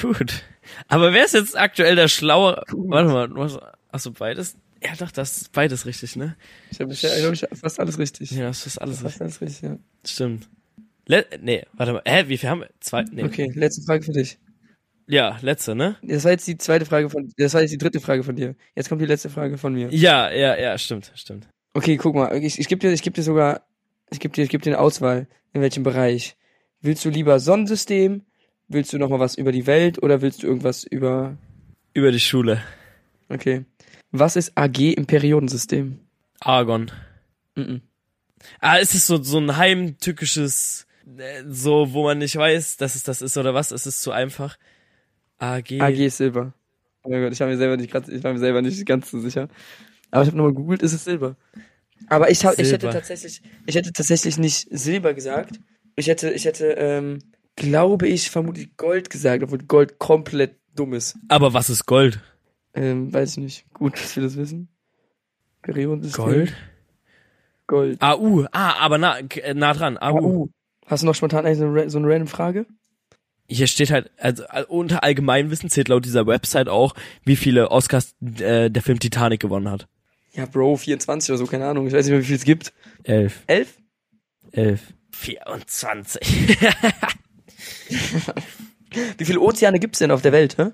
Gut. 0.00 0.42
Aber 0.88 1.12
wer 1.12 1.24
ist 1.24 1.34
jetzt 1.34 1.58
aktuell 1.58 1.96
der 1.96 2.08
schlaue? 2.08 2.62
Warte 2.72 3.08
mal, 3.10 3.28
was, 3.34 3.58
achso, 3.90 4.12
beides? 4.12 4.56
Ja 4.84 4.94
doch, 4.98 5.10
das 5.10 5.42
ist 5.42 5.52
beides 5.52 5.86
richtig, 5.86 6.16
ne? 6.16 6.36
Ich 6.70 6.80
habe 6.80 6.92
ich, 6.92 7.46
fast 7.60 7.78
alles 7.78 7.98
richtig. 7.98 8.30
Ja, 8.32 8.48
das 8.48 8.66
ist 8.66 8.78
alles 8.78 8.96
richtig. 9.04 9.12
Fast 9.12 9.22
alles 9.22 9.40
richtig, 9.40 9.62
ja. 9.62 9.78
Stimmt. 10.04 10.48
Le 11.06 11.24
nee, 11.40 11.64
warte 11.72 11.92
mal. 11.92 12.02
Hä, 12.04 12.24
wie 12.28 12.38
viel 12.38 12.48
haben 12.48 12.60
wir? 12.60 12.70
Zwei? 12.80 13.04
Nee. 13.10 13.24
Okay, 13.24 13.50
letzte 13.54 13.82
Frage 13.82 14.04
für 14.04 14.12
dich. 14.12 14.38
Ja, 15.06 15.38
letzte, 15.42 15.74
ne? 15.74 15.96
Das 16.02 16.24
war 16.24 16.30
jetzt 16.30 16.46
die 16.46 16.56
zweite 16.56 16.86
Frage 16.86 17.10
von, 17.10 17.32
das 17.36 17.54
war 17.54 17.60
jetzt 17.60 17.72
die 17.72 17.78
dritte 17.78 18.00
Frage 18.00 18.22
von 18.22 18.36
dir. 18.36 18.54
Jetzt 18.74 18.88
kommt 18.88 19.00
die 19.02 19.06
letzte 19.06 19.30
Frage 19.30 19.58
von 19.58 19.74
mir. 19.74 19.88
Ja, 19.92 20.30
ja, 20.30 20.56
ja, 20.56 20.78
stimmt, 20.78 21.12
stimmt. 21.14 21.48
Okay, 21.74 21.96
guck 21.96 22.14
mal, 22.14 22.34
ich, 22.42 22.58
ich 22.58 22.68
gebe 22.68 22.80
dir, 22.80 22.92
ich 22.92 23.02
gebe 23.02 23.14
dir 23.14 23.22
sogar, 23.22 23.62
ich 24.10 24.20
gebe 24.20 24.34
dir, 24.34 24.44
ich 24.44 24.50
gebe 24.50 24.62
dir 24.62 24.70
eine 24.70 24.78
Auswahl, 24.78 25.26
in 25.52 25.60
welchem 25.60 25.82
Bereich. 25.82 26.36
Willst 26.80 27.04
du 27.04 27.10
lieber 27.10 27.40
Sonnensystem? 27.40 28.22
Willst 28.68 28.92
du 28.92 28.98
noch 28.98 29.08
mal 29.10 29.20
was 29.20 29.34
über 29.34 29.52
die 29.52 29.66
Welt 29.66 30.02
oder 30.02 30.22
willst 30.22 30.42
du 30.42 30.46
irgendwas 30.46 30.84
über, 30.84 31.36
Über 31.94 32.10
die 32.12 32.20
Schule. 32.20 32.62
okay. 33.28 33.64
Was 34.12 34.36
ist 34.36 34.52
AG 34.56 34.78
im 34.78 35.06
Periodensystem? 35.06 35.98
Argon. 36.40 36.90
Mhm. 37.56 37.80
Ah, 38.60 38.76
ist 38.76 38.94
es 38.94 39.06
so, 39.06 39.22
so 39.22 39.38
ein 39.38 39.56
heimtückisches, 39.56 40.86
äh, 41.16 41.42
so, 41.48 41.92
wo 41.92 42.04
man 42.04 42.18
nicht 42.18 42.36
weiß, 42.36 42.76
dass 42.76 42.94
es 42.94 43.04
das 43.04 43.22
ist 43.22 43.36
oder 43.38 43.54
was? 43.54 43.70
Es 43.70 43.86
ist 43.86 44.02
zu 44.02 44.12
einfach. 44.12 44.58
AG. 45.38 45.80
AG 45.80 45.98
ist 45.98 46.18
Silber. 46.18 46.52
Oh 47.04 47.08
mein 47.10 47.22
Gott, 47.22 47.32
ich 47.32 47.40
war 47.40 47.48
mir 47.48 47.56
selber 47.56 47.76
nicht 47.76 47.92
ich 47.92 48.22
war 48.24 48.32
mir 48.32 48.38
selber 48.38 48.62
nicht 48.62 48.84
ganz 48.86 49.10
so 49.10 49.18
sicher. 49.18 49.48
Aber 50.10 50.22
ich 50.22 50.28
habe 50.28 50.36
nochmal 50.36 50.52
gegoogelt, 50.52 50.82
ist 50.82 50.92
es 50.92 51.04
Silber. 51.04 51.36
Aber 52.08 52.30
ich 52.30 52.44
hab, 52.44 52.52
ich 52.54 52.58
hätte 52.70 52.80
Silber. 52.80 52.90
tatsächlich, 52.90 53.42
ich 53.66 53.74
hätte 53.74 53.92
tatsächlich 53.92 54.36
nicht 54.36 54.68
Silber 54.70 55.14
gesagt. 55.14 55.58
Ich 55.96 56.06
hätte, 56.06 56.30
ich 56.30 56.44
hätte, 56.44 56.66
ähm, 56.78 57.18
glaube 57.56 58.08
ich, 58.08 58.30
vermutlich 58.30 58.76
Gold 58.76 59.08
gesagt, 59.08 59.42
obwohl 59.42 59.58
Gold 59.58 59.98
komplett 59.98 60.56
dumm 60.74 60.92
ist. 60.92 61.16
Aber 61.28 61.54
was 61.54 61.70
ist 61.70 61.86
Gold? 61.86 62.20
Ähm, 62.74 63.12
weiß 63.12 63.32
ich 63.32 63.38
nicht. 63.38 63.72
Gut, 63.74 63.94
dass 63.94 64.16
wir 64.16 64.22
das 64.22 64.36
wissen. 64.36 64.68
Periodensystem. 65.62 66.24
Gold? 66.24 66.54
Gold. 67.66 68.02
AU. 68.02 68.46
Ah, 68.52 68.74
aber 68.80 68.98
nah, 68.98 69.18
äh, 69.18 69.54
nah 69.54 69.72
dran. 69.74 69.98
AU. 69.98 70.18
AU. 70.18 70.48
Hast 70.86 71.02
du 71.02 71.06
noch 71.06 71.14
spontan 71.14 71.46
eigentlich 71.46 71.58
so 71.58 71.66
eine, 71.66 71.90
so 71.90 71.98
eine 71.98 72.08
random 72.08 72.28
Frage? 72.28 72.66
Hier 73.48 73.66
steht 73.66 73.90
halt, 73.90 74.10
also 74.18 74.44
äh, 74.44 74.64
unter 74.66 75.04
Allgemeinwissen 75.04 75.68
zählt 75.70 75.88
laut 75.88 76.04
dieser 76.04 76.26
Website 76.26 76.68
auch, 76.68 76.94
wie 77.24 77.36
viele 77.36 77.70
Oscars 77.70 78.14
äh, 78.22 78.70
der 78.70 78.82
Film 78.82 78.98
Titanic 78.98 79.40
gewonnen 79.40 79.70
hat. 79.70 79.88
Ja, 80.32 80.46
Bro, 80.46 80.76
24 80.78 81.30
oder 81.30 81.38
so, 81.38 81.46
keine 81.46 81.66
Ahnung. 81.66 81.86
Ich 81.86 81.92
weiß 81.92 82.06
nicht 82.06 82.12
mehr, 82.12 82.20
wie 82.22 82.26
viel 82.26 82.36
es 82.36 82.44
gibt. 82.44 82.72
Elf. 83.04 83.42
Elf? 83.46 83.76
Elf. 84.52 84.94
24. 85.12 86.56
Wie 89.18 89.24
viele 89.24 89.40
Ozeane 89.40 89.78
gibt's 89.78 89.98
denn 89.98 90.10
auf 90.10 90.22
der 90.22 90.32
Welt, 90.32 90.58
hä? 90.58 90.72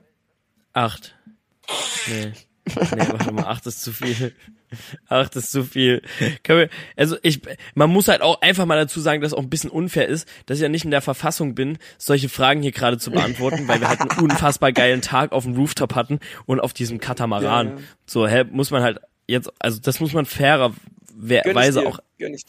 Acht. 0.73 1.18
Nee. 2.11 2.33
Nee, 2.69 3.07
warte 3.09 3.33
mal, 3.33 3.45
acht 3.47 3.67
ist 3.67 3.83
zu 3.83 3.93
viel. 3.93 4.35
Acht 5.09 5.35
ist 5.37 5.51
zu 5.53 5.65
viel. 5.65 6.03
Wir, 6.45 6.69
also 6.97 7.17
ich, 7.23 7.41
man 7.75 7.89
muss 7.89 8.09
halt 8.09 8.21
auch 8.21 8.43
einfach 8.43 8.67
mal 8.67 8.77
dazu 8.77 9.01
sagen, 9.01 9.23
dass 9.23 9.33
es 9.33 9.39
auch 9.39 9.43
ein 9.43 9.49
bisschen 9.49 9.71
unfair 9.71 10.07
ist, 10.07 10.29
dass 10.45 10.59
ich 10.59 10.63
ja 10.63 10.69
nicht 10.69 10.85
in 10.85 10.91
der 10.91 11.01
Verfassung 11.01 11.55
bin, 11.55 11.79
solche 11.97 12.29
Fragen 12.29 12.61
hier 12.61 12.73
gerade 12.73 12.99
zu 12.99 13.11
beantworten, 13.11 13.67
weil 13.69 13.81
wir 13.81 13.89
halt 13.89 14.01
einen 14.03 14.21
unfassbar 14.23 14.73
geilen 14.73 15.01
Tag 15.01 15.33
auf 15.33 15.45
dem 15.45 15.55
Rooftop 15.57 15.95
hatten 15.95 16.21
und 16.45 16.61
auf 16.61 16.75
diesem 16.75 17.01
Katamaran. 17.01 17.69
Ja, 17.69 17.75
ja. 17.77 17.81
So, 18.05 18.29
hä, 18.29 18.45
muss 18.51 18.71
man 18.71 18.83
halt 18.83 18.99
jetzt, 19.27 19.51
also 19.59 19.81
das 19.81 20.01
muss 20.01 20.13
man 20.13 20.27
fairerweise 20.27 21.87
auch, 21.87 22.01
ich 22.19 22.45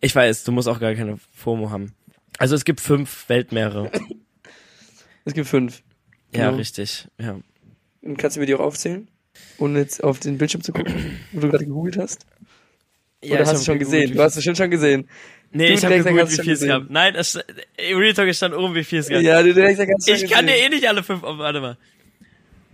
ich 0.00 0.14
weiß, 0.14 0.44
du 0.44 0.52
musst 0.52 0.68
auch 0.68 0.78
gar 0.78 0.94
keine 0.94 1.18
FOMO 1.34 1.70
haben. 1.70 1.94
Also 2.38 2.54
es 2.54 2.64
gibt 2.64 2.80
fünf 2.80 3.28
Weltmeere. 3.28 3.90
Es 5.24 5.34
gibt 5.34 5.48
fünf. 5.48 5.82
Ja, 6.32 6.46
Genau. 6.46 6.56
richtig. 6.58 7.08
Ja. 7.18 7.36
Und 8.02 8.16
kannst 8.16 8.36
du 8.36 8.40
mir 8.40 8.46
die 8.46 8.54
auch 8.54 8.60
aufzählen? 8.60 9.08
Ohne 9.58 9.80
jetzt 9.80 10.02
auf 10.02 10.18
den 10.20 10.38
Bildschirm 10.38 10.62
zu 10.62 10.72
gucken, 10.72 11.18
wo 11.32 11.40
du 11.40 11.48
gerade 11.48 11.64
gegoogelt 11.64 11.98
hast? 11.98 12.26
ja 13.22 13.36
Oder 13.36 13.46
hast 13.46 13.60
du 13.62 13.64
schon 13.72 13.78
gesehen? 13.78 14.14
Du 14.14 14.22
hast 14.22 14.36
es 14.36 14.44
schon 14.44 14.56
schon 14.56 14.70
gesehen. 14.70 15.08
Nee, 15.50 15.68
Du 15.68 15.74
ich 15.74 15.84
habe 15.84 15.94
direkt 15.94 16.04
gegoogelt, 16.06 16.26
hast 16.28 16.38
wie 16.38 16.42
viel 16.42 16.52
es 16.52 16.60
gesehen. 16.60 16.68
gab. 16.82 16.90
Nein, 16.90 17.14
es, 17.14 17.34
äh, 17.36 17.42
Real 17.94 18.12
Talk, 18.14 18.34
stand 18.34 18.54
oben, 18.54 18.74
wie 18.74 18.84
viel 18.84 18.98
es 18.98 19.08
gab. 19.08 19.22
Ja, 19.22 19.42
du 19.42 19.54
direkt 19.54 19.78
hast 19.78 20.06
schon 20.08 20.14
ich 20.16 20.30
kann 20.30 20.46
dir 20.46 20.56
eh 20.56 20.68
nicht 20.68 20.86
alle 20.88 21.02
fünf, 21.02 21.22
oh, 21.22 21.38
warte 21.38 21.60
mal. 21.60 21.76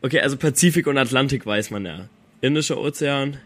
Okay, 0.03 0.21
also 0.21 0.37
Pazifik 0.37 0.87
und 0.87 0.99
Atlantik 0.99 1.47
weiß 1.47 1.71
man 1.71 1.87
ja. 1.87 2.09
Indischer 2.41 2.79
Ozean. 2.79 3.39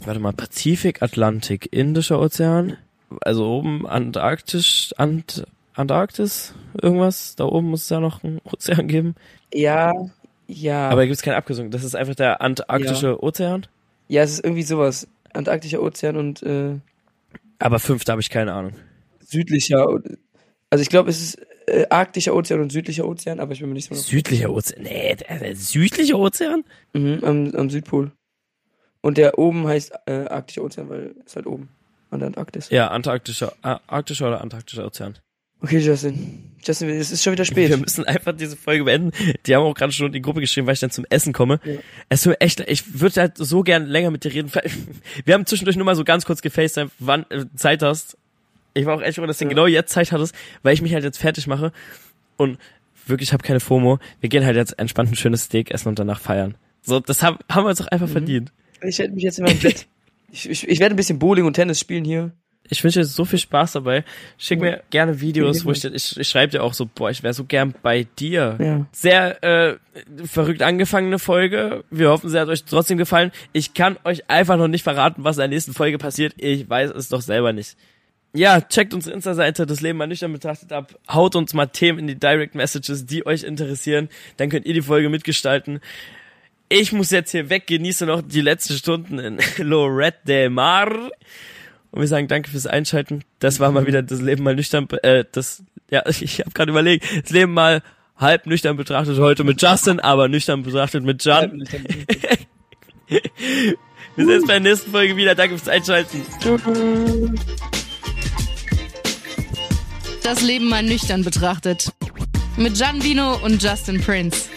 Warte 0.00 0.20
mal, 0.20 0.32
Pazifik, 0.32 1.02
Atlantik, 1.02 1.68
Indischer 1.72 2.20
Ozean. 2.20 2.76
Also 3.20 3.46
oben 3.46 3.86
Antarktisch, 3.86 4.92
Ant, 4.96 5.46
Antarktis, 5.74 6.54
irgendwas. 6.80 7.36
Da 7.36 7.44
oben 7.44 7.68
muss 7.68 7.82
es 7.82 7.88
ja 7.90 8.00
noch 8.00 8.24
einen 8.24 8.40
Ozean 8.44 8.88
geben. 8.88 9.14
Ja, 9.52 9.92
ja. 10.46 10.88
Aber 10.88 11.02
da 11.02 11.06
gibt 11.06 11.16
es 11.16 11.22
keine 11.22 11.36
Abkürzung. 11.36 11.70
Das 11.70 11.84
ist 11.84 11.94
einfach 11.96 12.14
der 12.14 12.40
Antarktische 12.40 13.22
Ozean. 13.22 13.66
ja, 14.08 14.22
es 14.22 14.32
ist 14.32 14.44
irgendwie 14.44 14.62
sowas. 14.62 15.08
Antarktischer 15.32 15.82
Ozean 15.82 16.16
und 16.16 16.42
äh, 16.42 16.76
Aber 17.58 17.78
fünf, 17.80 18.04
da 18.04 18.12
habe 18.12 18.20
ich 18.22 18.30
keine 18.30 18.52
Ahnung. 18.52 18.74
südlicher. 19.20 19.86
Also 20.70 20.82
ich 20.82 20.88
glaube, 20.88 21.10
es 21.10 21.20
ist 21.20 21.38
äh, 21.66 21.86
arktischer 21.90 22.34
Ozean 22.34 22.60
und 22.60 22.70
südlicher 22.72 23.06
Ozean, 23.06 23.40
aber 23.40 23.52
ich 23.52 23.60
bin 23.60 23.68
mir 23.68 23.74
nicht 23.74 23.88
so 23.88 23.94
Südlicher 23.94 24.50
Ozean. 24.50 24.82
Nee, 24.82 25.16
der, 25.16 25.38
der 25.38 25.56
südliche 25.56 26.16
Ozean? 26.16 26.64
mhm, 26.92 27.20
am, 27.22 27.54
am 27.54 27.70
Südpol. 27.70 28.12
Und 29.00 29.18
der 29.18 29.38
oben 29.38 29.66
heißt 29.66 29.92
äh, 30.06 30.26
arktischer 30.26 30.62
Ozean, 30.62 30.88
weil 30.88 31.14
es 31.26 31.36
halt 31.36 31.46
oben 31.46 31.68
an 32.10 32.20
der 32.20 32.28
Antarktis. 32.28 32.70
Ja, 32.70 32.88
antarktischer, 32.88 33.52
arktischer 33.62 34.28
oder 34.28 34.40
antarktischer 34.40 34.86
Ozean. 34.86 35.18
Okay, 35.64 35.78
Justin. 35.78 36.42
Justin, 36.62 36.90
es 36.90 37.10
ist 37.10 37.22
schon 37.22 37.32
wieder 37.32 37.44
spät. 37.46 37.70
Wir 37.70 37.78
müssen 37.78 38.04
einfach 38.04 38.34
diese 38.36 38.54
Folge 38.56 38.84
beenden. 38.84 39.12
Die 39.46 39.54
haben 39.54 39.62
auch 39.62 39.74
gerade 39.74 39.92
schon 39.92 40.08
in 40.08 40.12
die 40.12 40.20
Gruppe 40.20 40.40
geschrieben, 40.40 40.66
weil 40.66 40.74
ich 40.74 40.80
dann 40.80 40.90
zum 40.90 41.06
Essen 41.08 41.32
komme. 41.32 41.58
Ja. 41.64 41.72
Es 42.10 42.22
tut 42.22 42.32
mir 42.32 42.40
echt, 42.40 42.60
ich 42.60 43.00
würde 43.00 43.20
halt 43.20 43.38
so 43.38 43.62
gern 43.62 43.86
länger 43.86 44.10
mit 44.10 44.24
dir 44.24 44.32
reden. 44.32 44.50
Wir 45.24 45.34
haben 45.34 45.46
zwischendurch 45.46 45.76
nur 45.76 45.86
mal 45.86 45.96
so 45.96 46.04
ganz 46.04 46.26
kurz 46.26 46.42
gefacetimed, 46.42 46.90
wann 46.98 47.24
äh, 47.30 47.44
Zeit 47.56 47.82
hast. 47.82 48.18
Ich 48.74 48.84
war 48.84 48.94
auch 48.96 49.02
echt 49.02 49.16
froh, 49.18 49.26
dass 49.26 49.38
du 49.38 49.44
Ja. 49.44 49.48
genau 49.50 49.66
jetzt 49.66 49.92
Zeit 49.92 50.12
hattest, 50.12 50.34
weil 50.62 50.74
ich 50.74 50.82
mich 50.82 50.92
halt 50.92 51.04
jetzt 51.04 51.18
fertig 51.18 51.46
mache. 51.46 51.72
Und 52.36 52.58
wirklich, 53.06 53.28
ich 53.30 53.32
habe 53.32 53.42
keine 53.42 53.60
FOMO. 53.60 53.98
Wir 54.20 54.28
gehen 54.28 54.44
halt 54.44 54.56
jetzt 54.56 54.78
entspannt 54.78 55.12
ein 55.12 55.16
schönes 55.16 55.44
Steak 55.44 55.70
essen 55.70 55.88
und 55.88 55.98
danach 55.98 56.20
feiern. 56.20 56.56
So, 56.82 57.00
das 57.00 57.22
haben, 57.22 57.38
haben 57.50 57.64
wir 57.64 57.70
uns 57.70 57.78
doch 57.78 57.88
einfach 57.88 58.08
verdient. 58.08 58.52
Ich 58.82 58.98
werde 58.98 59.14
mich 59.14 59.22
jetzt 59.24 59.38
in 59.38 59.44
meinem 59.46 59.58
Bett. 59.60 59.86
Ich, 60.36 60.50
ich, 60.50 60.66
ich 60.68 60.80
werde 60.80 60.94
ein 60.94 60.96
bisschen 60.96 61.20
Bowling 61.20 61.44
und 61.44 61.52
Tennis 61.52 61.78
spielen 61.78 62.04
hier. 62.04 62.32
Ich 62.70 62.82
wünsche 62.82 63.00
dir 63.00 63.04
so 63.04 63.24
viel 63.24 63.38
Spaß 63.38 63.72
dabei. 63.72 64.04
Schick 64.38 64.60
mir 64.60 64.82
gerne 64.90 65.20
Videos, 65.20 65.64
wo 65.64 65.72
ich, 65.72 65.84
ich, 65.84 66.18
ich 66.18 66.28
schreibe 66.28 66.52
dir 66.52 66.62
auch 66.62 66.72
so, 66.72 66.88
boah, 66.92 67.10
ich 67.10 67.22
wäre 67.22 67.34
so 67.34 67.44
gern 67.44 67.74
bei 67.82 68.06
dir. 68.18 68.56
Ja. 68.58 68.86
Sehr 68.90 69.44
äh, 69.44 69.76
verrückt 70.24 70.62
angefangene 70.62 71.18
Folge. 71.18 71.84
Wir 71.90 72.08
hoffen, 72.08 72.30
sie 72.30 72.40
hat 72.40 72.48
euch 72.48 72.64
trotzdem 72.64 72.96
gefallen. 72.96 73.32
Ich 73.52 73.74
kann 73.74 73.98
euch 74.04 74.30
einfach 74.30 74.56
noch 74.56 74.68
nicht 74.68 74.82
verraten, 74.82 75.24
was 75.24 75.36
in 75.36 75.40
der 75.40 75.48
nächsten 75.48 75.74
Folge 75.74 75.98
passiert. 75.98 76.32
Ich 76.38 76.68
weiß 76.68 76.90
es 76.90 77.10
doch 77.10 77.20
selber 77.20 77.52
nicht. 77.52 77.76
Ja, 78.36 78.60
checkt 78.60 78.94
unsere 78.94 79.14
Insta-Seite, 79.14 79.64
das 79.64 79.80
Leben 79.80 79.98
mal 79.98 80.08
nüchtern 80.08 80.32
betrachtet 80.32 80.72
ab. 80.72 80.98
Haut 81.08 81.36
uns 81.36 81.54
mal 81.54 81.66
Themen 81.66 82.00
in 82.00 82.06
die 82.08 82.18
Direct 82.18 82.56
Messages, 82.56 83.06
die 83.06 83.24
euch 83.24 83.44
interessieren. 83.44 84.08
Dann 84.38 84.48
könnt 84.48 84.66
ihr 84.66 84.74
die 84.74 84.82
Folge 84.82 85.08
mitgestalten. 85.08 85.78
Ich 86.68 86.92
muss 86.92 87.12
jetzt 87.12 87.30
hier 87.30 87.48
weg, 87.48 87.68
genieße 87.68 88.06
noch 88.06 88.22
die 88.22 88.40
letzten 88.40 88.74
Stunden 88.74 89.20
in 89.20 89.38
Lorette 89.58 90.18
del 90.26 90.50
Mar. 90.50 91.10
Und 91.94 92.00
wir 92.00 92.08
sagen 92.08 92.26
danke 92.26 92.50
fürs 92.50 92.66
Einschalten. 92.66 93.22
Das 93.38 93.60
war 93.60 93.70
mal 93.70 93.86
wieder 93.86 94.02
das 94.02 94.20
Leben 94.20 94.42
mal 94.42 94.56
nüchtern, 94.56 94.88
äh, 95.04 95.24
das, 95.30 95.62
ja, 95.90 96.02
ich 96.08 96.40
habe 96.40 96.50
gerade 96.50 96.72
überlegt, 96.72 97.06
das 97.22 97.30
Leben 97.30 97.54
mal 97.54 97.82
halb 98.16 98.46
nüchtern 98.46 98.76
betrachtet 98.76 99.16
heute 99.20 99.44
mit 99.44 99.62
Justin, 99.62 100.00
aber 100.00 100.26
nüchtern 100.26 100.64
betrachtet 100.64 101.04
mit 101.04 101.24
Jan. 101.24 101.62
Wir 103.06 103.22
sehen 104.16 104.34
uns 104.34 104.46
bei 104.46 104.54
der 104.54 104.60
nächsten 104.60 104.90
Folge 104.90 105.16
wieder. 105.16 105.36
Danke 105.36 105.56
fürs 105.56 105.68
Einschalten. 105.68 106.22
Das 110.24 110.42
Leben 110.42 110.68
mal 110.68 110.82
nüchtern 110.82 111.22
betrachtet. 111.22 111.92
Mit 112.56 112.76
Gian 112.76 113.04
Vino 113.04 113.36
und 113.44 113.62
Justin 113.62 114.00
Prince. 114.00 114.48